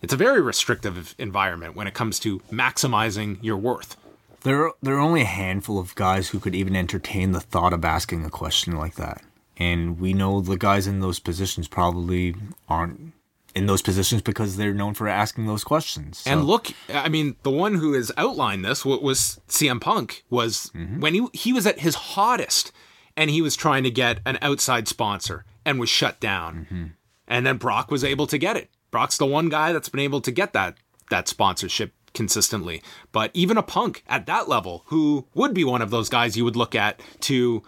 [0.00, 3.96] It's a very restrictive environment when it comes to maximizing your worth.
[4.42, 7.84] There, there are only a handful of guys who could even entertain the thought of
[7.84, 9.22] asking a question like that.
[9.58, 12.34] And we know the guys in those positions probably
[12.68, 13.12] aren't
[13.54, 16.18] in those positions because they're known for asking those questions.
[16.18, 20.24] So- And look, I mean, the one who has outlined this wa- was CM Punk.
[20.30, 21.00] Was mm-hmm.
[21.00, 22.70] when he he was at his hottest,
[23.16, 26.66] and he was trying to get an outside sponsor and was shut down.
[26.70, 26.84] Mm-hmm.
[27.26, 28.70] And then Brock was able to get it.
[28.90, 30.76] Brock's the one guy that's been able to get that
[31.10, 32.82] that sponsorship consistently.
[33.12, 36.44] But even a Punk at that level, who would be one of those guys you
[36.44, 37.62] would look at to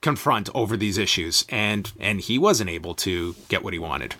[0.00, 4.14] confront over these issues, and and he wasn't able to get what he wanted.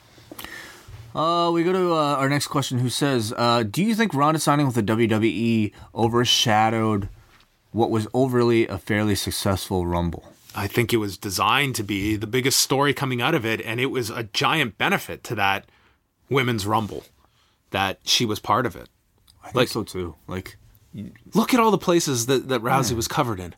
[1.14, 2.78] Uh, we go to uh, our next question.
[2.78, 7.08] Who says, uh, "Do you think Ronda signing with the WWE overshadowed
[7.72, 12.26] what was overly a fairly successful Rumble?" I think it was designed to be the
[12.26, 15.64] biggest story coming out of it, and it was a giant benefit to that
[16.28, 17.04] women's rumble
[17.70, 18.88] that she was part of it.
[19.42, 20.16] I think Like- so too.
[20.26, 20.56] Like,
[21.34, 23.54] Look at all the places that, that Rousey was covered in.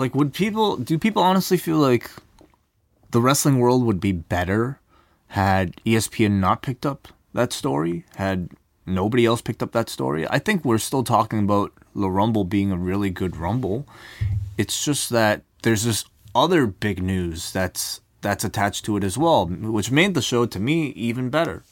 [0.00, 2.10] Like would people do people honestly feel like
[3.10, 4.80] the wrestling world would be better
[5.28, 8.04] had ESPN not picked up that story?
[8.16, 8.50] Had
[8.86, 10.26] nobody else picked up that story?
[10.28, 13.86] I think we're still talking about the Rumble being a really good Rumble.
[14.58, 19.46] It's just that there's this other big news that's that's attached to it as well,
[19.46, 21.62] which made the show to me even better.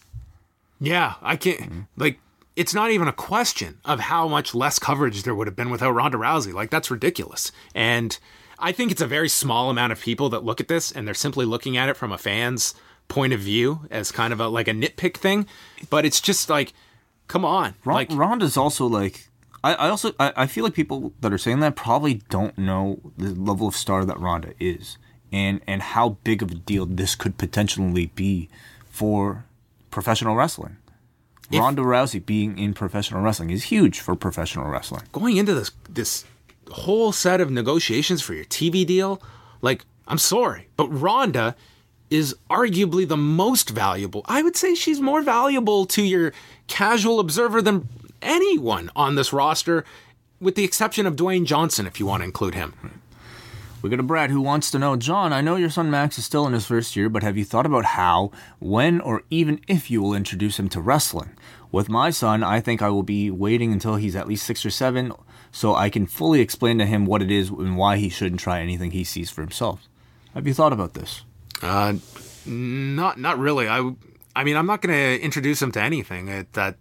[0.81, 1.81] Yeah, I can't Mm-hmm.
[1.97, 2.19] like
[2.59, 5.93] it's not even a question of how much less coverage there would have been without
[5.93, 6.53] Ronda Rousey.
[6.53, 7.53] Like that's ridiculous.
[7.73, 8.19] And
[8.59, 11.15] I think it's a very small amount of people that look at this and they're
[11.15, 12.75] simply looking at it from a fan's
[13.07, 15.47] point of view as kind of a like a nitpick thing.
[15.89, 16.73] But it's just like,
[17.29, 17.77] come on.
[17.85, 19.29] Ron- like Ronda's also like
[19.63, 22.99] I, I also I, I feel like people that are saying that probably don't know
[23.17, 24.99] the level of star that Ronda is
[25.33, 28.49] and and how big of a deal this could potentially be
[28.91, 29.45] for
[29.93, 30.79] professional wrestling.
[31.51, 35.03] If- Ronda Rousey being in professional wrestling is huge for professional wrestling.
[35.13, 36.25] going into this this
[36.71, 39.23] whole set of negotiations for your TV deal,
[39.63, 41.57] like I'm sorry, but Ronda
[42.11, 44.23] is arguably the most valuable.
[44.27, 46.33] I would say she's more valuable to your
[46.67, 47.89] casual observer than
[48.23, 49.85] anyone on this roster,
[50.41, 53.01] with the exception of Dwayne Johnson, if you want to include him.
[53.81, 56.25] We got a Brad who wants to know, John, I know your son Max is
[56.25, 59.91] still in his first year, but have you thought about how, when, or even if
[59.91, 61.31] you will introduce him to wrestling?
[61.71, 64.71] With my son, I think I will be waiting until he's at least six or
[64.71, 65.13] seven
[65.53, 68.61] so I can fully explain to him what it is and why he shouldn't try
[68.61, 69.89] anything he sees for himself.
[70.35, 71.23] Have you thought about this?
[71.63, 71.95] Uh,
[72.47, 73.69] not not really.
[73.69, 73.95] I
[74.35, 76.77] I mean, I'm not going to introduce him to anything uh, that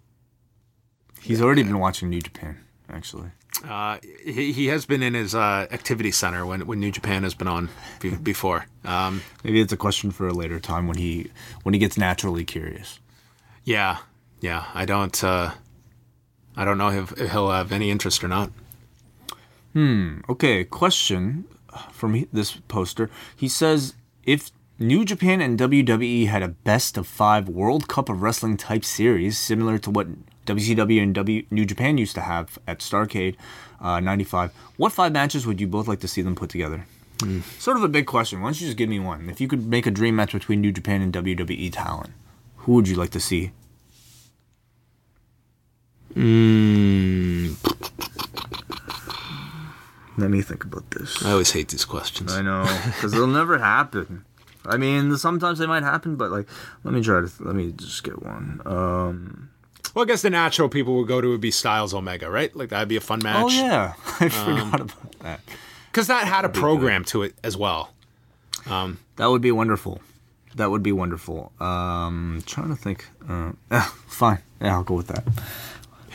[1.20, 3.30] He's already been watching New Japan, actually.
[3.66, 7.34] Uh, he, he has been in his uh, activity center when, when New Japan has
[7.34, 7.68] been on
[8.00, 8.66] be, before.
[8.84, 11.30] Um, Maybe it's a question for a later time when he
[11.64, 13.00] when he gets naturally curious.
[13.64, 13.98] yeah,
[14.40, 14.66] yeah.
[14.74, 15.52] I don't uh,
[16.56, 18.50] I don't know if, if he'll have any interest or not.
[19.72, 20.20] Hmm.
[20.28, 21.44] Okay, question
[21.92, 23.10] from this poster.
[23.36, 23.94] He says
[24.24, 28.84] if New Japan and WWE had a best of five World Cup of Wrestling type
[28.84, 30.06] series, similar to what
[30.48, 33.36] WCW and w- New Japan used to have at Starcade
[33.80, 36.86] uh, 95, what five matches would you both like to see them put together?
[37.58, 38.40] Sort of a big question.
[38.40, 39.28] Why don't you just give me one?
[39.28, 42.10] If you could make a dream match between New Japan and WWE talent,
[42.58, 43.50] who would you like to see?
[50.16, 51.24] Let me think about this.
[51.24, 52.32] I always hate these questions.
[52.32, 54.24] I know, because they'll never happen.
[54.66, 56.48] I mean, sometimes they might happen, but like,
[56.84, 58.60] let me try to let me just get one.
[58.66, 59.50] Um,
[59.94, 62.54] Well, I guess the natural people would go to would be Styles Omega, right?
[62.54, 63.44] Like that'd be a fun match.
[63.44, 65.40] oh yeah, I forgot about that.
[65.90, 67.92] because that had a program to it as well.
[68.66, 70.00] That would be wonderful.
[70.56, 71.52] That would be wonderful.
[71.60, 73.06] Um, trying to think.
[73.28, 74.38] Uh, eh, fine.
[74.60, 75.24] Yeah, I'll go with that.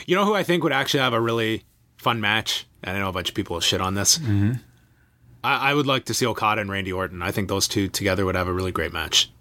[0.05, 1.63] You know who I think would actually have a really
[1.97, 2.65] fun match?
[2.84, 4.17] And I know a bunch of people will shit on this.
[4.17, 4.53] Mm-hmm.
[5.43, 7.21] I, I would like to see Okada and Randy Orton.
[7.21, 9.32] I think those two together would have a really great match.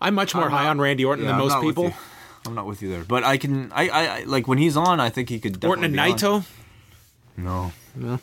[0.00, 1.92] I'm much more I'm high not- on Randy Orton Yeah, than most people.
[2.44, 2.50] You.
[2.50, 3.72] I'm not with you there, but I can.
[3.72, 5.00] I, I, I like when he's on.
[5.00, 5.64] I think he could.
[5.64, 6.42] Orton and definitely on.
[6.42, 6.46] Naito.
[7.36, 7.72] No.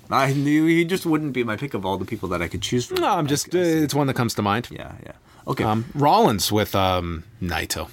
[0.10, 2.62] I knew he just wouldn't be my pick of all the people that I could
[2.62, 3.02] choose from.
[3.02, 3.54] No, I'm just.
[3.54, 4.68] Uh, it's one that comes to mind.
[4.72, 5.14] Yeah, yeah.
[5.48, 5.64] Okay.
[5.64, 7.90] Um, Rollins with um, Naito.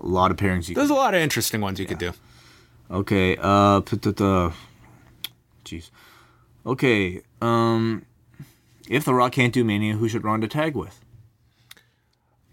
[0.00, 0.74] a lot of pairings you.
[0.74, 2.12] There's a lot of interesting ones you could do.
[2.90, 4.52] Okay, uh, put the, the,
[5.64, 5.90] jeez.
[6.66, 8.04] Okay, um,
[8.88, 11.00] if The Rock can't do Mania, who should Ronda tag with?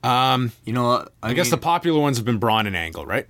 [0.08, 1.14] Um, You know, what?
[1.22, 3.28] I, guess the popular ones have been Braun and Angle, right?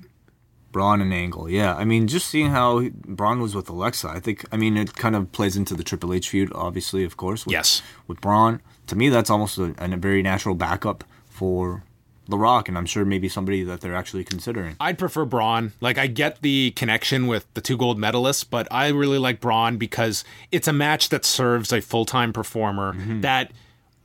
[0.72, 1.50] Braun and Angle.
[1.50, 4.46] Yeah, I mean, just seeing how he- Braun was with Alexa, I think.
[4.52, 7.46] I mean, it kind of plays into the Triple H feud, obviously, of course.
[7.46, 7.82] With, Yes.
[8.06, 11.84] With Braun, to me, that's almost a, a very natural backup for
[12.28, 14.76] The Rock, and I'm sure maybe somebody that they're actually considering.
[14.80, 15.72] I'd prefer Braun.
[15.82, 19.78] Like, I get the connection with the two gold medalists, but I really like Braun
[19.78, 23.52] because it's a match that serves a full time performer that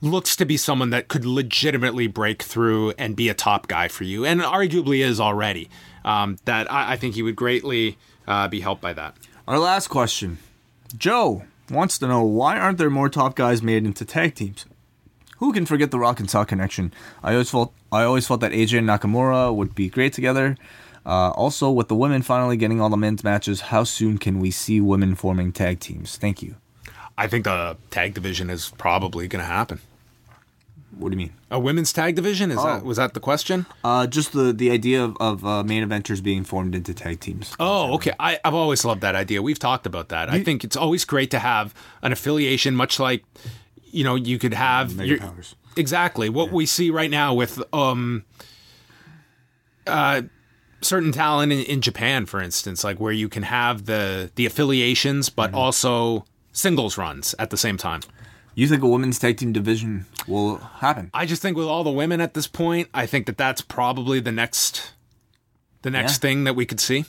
[0.02, 4.04] looks to be someone that could legitimately break through and be a top guy for
[4.04, 5.70] you, and arguably is already.
[6.04, 7.96] Um, that I, I think he would greatly
[8.26, 9.16] uh, be helped by that.
[9.46, 10.38] Our last question.
[10.98, 14.66] Joe wants to know why aren't there more top guys made into tag teams?
[15.38, 16.92] Who can forget the Rock and Sock connection?
[17.22, 20.56] I always felt I always felt that AJ and Nakamura would be great together.
[21.04, 24.50] Uh, also, with the women finally getting all the men's matches, how soon can we
[24.52, 26.16] see women forming tag teams?
[26.16, 26.56] Thank you.
[27.18, 29.80] I think the tag division is probably going to happen.
[30.98, 31.32] What do you mean?
[31.50, 32.50] A women's tag division?
[32.50, 32.84] Is that Oh.
[32.84, 33.64] was that the question?
[33.82, 37.54] Uh, just the the idea of, of uh, main eventers being formed into tag teams.
[37.58, 38.12] Oh, okay.
[38.20, 39.40] I, I've always loved that idea.
[39.42, 40.28] We've talked about that.
[40.30, 43.24] I think it's always great to have an affiliation, much like
[43.84, 45.54] you know you could have Mega your- powers.
[45.76, 48.24] exactly what we see right now with um
[49.86, 50.22] uh
[50.80, 55.28] certain talent in, in Japan, for instance, like where you can have the the affiliations,
[55.30, 55.58] but Mm-hmm.
[55.58, 58.00] also singles runs at the same time.
[58.54, 61.10] You think a women's tag team division will happen?
[61.14, 64.20] I just think with all the women at this point, I think that that's probably
[64.20, 64.92] the next
[65.82, 66.18] the next Yeah.
[66.18, 67.06] thing that we could see.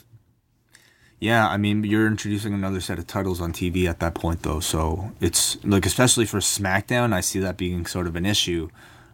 [1.20, 4.58] Yeah, I mean, you're introducing another set of titles on TV at that point, though.
[4.60, 8.68] So it's like, especially for SmackDown, I see that being sort of an issue,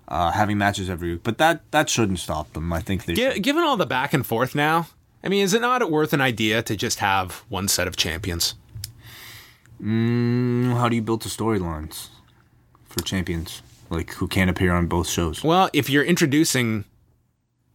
[0.08, 1.20] uh, having matches every week.
[1.22, 2.72] But that that shouldn't stop them.
[2.72, 3.14] I think they.
[3.14, 3.42] Should.
[3.42, 4.88] given all the back and forth now,
[5.22, 8.54] I mean, is it not worth an idea to just have one set of champions?
[9.82, 12.08] Mm, How do you build the storylines
[12.90, 15.42] for champions, like who can't appear on both shows?
[15.42, 16.84] Well, if you're introducing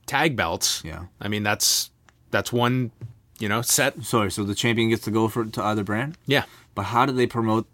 [0.05, 1.05] tag belts, Yeah.
[1.19, 1.89] I mean that's
[2.31, 2.91] that's one,
[3.39, 4.03] you know, set.
[4.03, 6.17] Sorry, so the champion gets to go for to either brand.
[6.27, 6.43] Yeah.
[6.75, 7.65] But how do they promote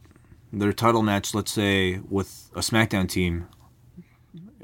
[0.54, 1.34] their title match?
[1.34, 3.48] Let's say with a SmackDown team,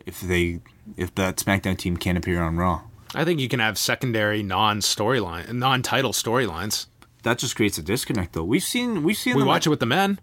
[0.06, 0.60] if they
[0.96, 2.84] if that SmackDown team can't appear on Raw,
[3.16, 6.86] I think you can have secondary non-storyline, non-title storylines.
[7.24, 8.34] that just creates a disconnect.
[8.34, 10.20] Though we've seen we've seen We watch it with the men.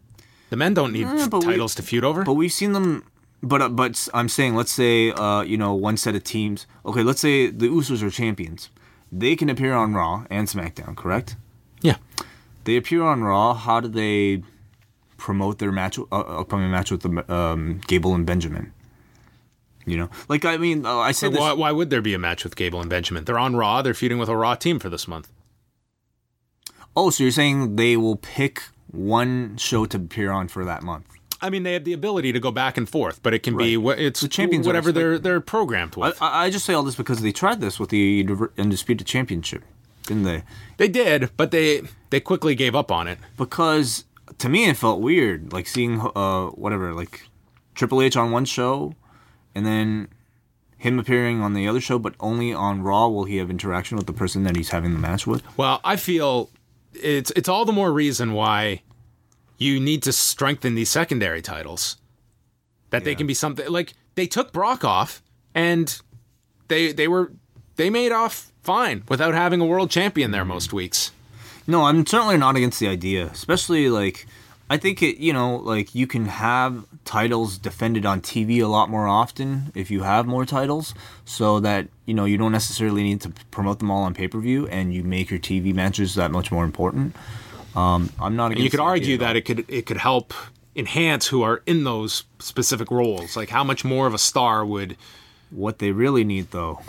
[0.50, 2.22] The men don't need Yeah, but we- titles to feud over.
[2.24, 3.04] But we've seen them.
[3.42, 6.66] But uh, but I'm saying, let's say, uh, you know, one set of teams.
[6.86, 8.70] Okay, let's say the Usos are champions.
[9.12, 11.36] They can appear on Raw and SmackDown, correct?
[11.82, 11.96] yeah.
[12.64, 13.52] They appear on Raw.
[13.52, 14.42] How do they
[15.18, 18.72] promote their match, uh, upcoming match with the um, Gable and Benjamin?
[19.84, 21.22] You know, like I mean, uh, I this.
[21.38, 23.24] why, why would there be a match with Gable and Benjamin?
[23.24, 23.82] They're on Raw.
[23.82, 25.30] They're feuding with a Raw team for this month.
[26.96, 28.62] Oh, so you're saying they will pick
[28.94, 31.06] one show to appear on for that month?
[31.42, 33.76] I mean, they have the ability to go back and forth, but it can be
[33.76, 33.84] Right.
[33.84, 36.16] what it's The champions whatever they're they're programmed with.
[36.22, 38.26] I I just say all this because they tried this with the
[38.56, 39.62] Undisputed Championship,
[40.06, 40.42] didn't they?
[40.78, 43.18] they did, but they they quickly gave up on it.
[43.36, 44.04] because
[44.38, 47.28] to me it felt weird like seeing uh whatever like
[47.74, 48.94] Triple H on one show
[49.54, 50.08] and then
[50.78, 54.06] him appearing on the other show but only on Raw will he have interaction with
[54.06, 56.48] the person that he's having the match with Well, I feel
[57.02, 58.82] it's it's all the more reason why
[59.58, 61.96] you need to strengthen these secondary titles.
[62.90, 65.20] That they can be something like they took Brock off
[65.54, 66.00] and
[66.68, 67.32] they they were
[67.76, 71.10] they made off fine without having a world champion there most weeks.
[71.66, 74.26] no I'm certainly not against the idea especially like
[74.74, 78.90] I think it you know like you can have titles defended on TV a lot
[78.90, 80.94] more often if you have more titles
[81.24, 84.94] so that you know you don't necessarily need to promote them all on pay-per-view and
[84.94, 87.14] you make your TV matches that much more important
[87.76, 90.32] um, I'm not And you could argue that it could it could help
[90.76, 93.36] enhance who are in those specific roles.
[93.36, 94.96] Like how much more of a star would
[95.50, 96.80] What they really need, though,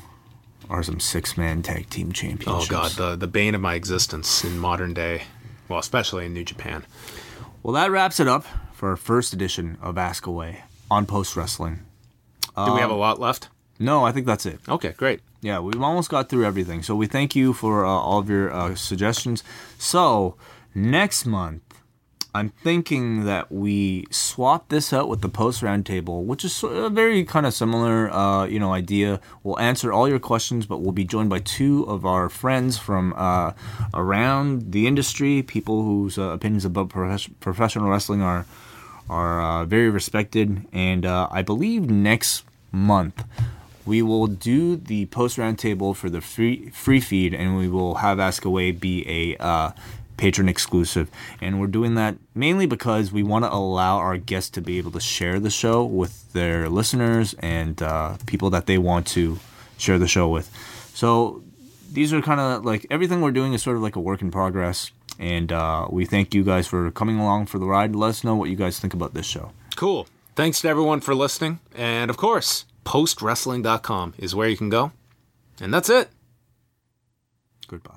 [0.69, 2.67] are some six-man tag team championships.
[2.67, 5.23] Oh god, the the bane of my existence in modern day.
[5.67, 6.85] Well, especially in New Japan.
[7.65, 10.61] Well, that wraps it up for our first edition of Ask Away
[10.91, 11.79] on Post Wrestling.
[12.55, 13.49] Do we have Um, a lot left?
[13.79, 14.59] No, I think that's it.
[14.69, 15.21] Okay, great.
[15.41, 16.83] Yeah, we've almost got through everything.
[16.83, 19.43] So we thank you for uh, all of your uh, suggestions.
[19.79, 20.35] So
[20.75, 21.63] next month,
[22.35, 27.23] I'm thinking that we swap this out with the post roundtable, which is a very
[27.23, 29.21] kind of similar, uh, you know, idea.
[29.41, 33.13] We'll answer all your questions, but we'll be joined by two of our friends from
[33.15, 33.53] uh,
[33.93, 38.45] around the industry, people whose uh, opinions about profes- professional wrestling are
[39.09, 40.67] are uh, very respected.
[40.73, 43.23] And uh, I believe next month
[43.85, 48.19] we will do the post roundtable for the free free feed, and we will have
[48.19, 49.71] Ask Away be a uh,
[50.17, 51.09] Patreon exclusive.
[51.41, 54.91] And we're doing that mainly because we want to allow our guests to be able
[54.91, 59.39] to share the show with their listeners and uh, people that they want to
[59.77, 60.49] share the show with.
[60.93, 61.43] So
[61.91, 64.31] these are kind of like everything we're doing is sort of like a work in
[64.31, 64.91] progress.
[65.17, 67.95] And uh, we thank you guys for coming along for the ride.
[67.95, 69.51] Let us know what you guys think about this show.
[69.75, 70.07] Cool.
[70.35, 71.59] Thanks to everyone for listening.
[71.73, 74.91] And of course, postwrestling.com is where you can go.
[75.61, 76.09] And that's it.
[77.67, 77.94] Goodbye.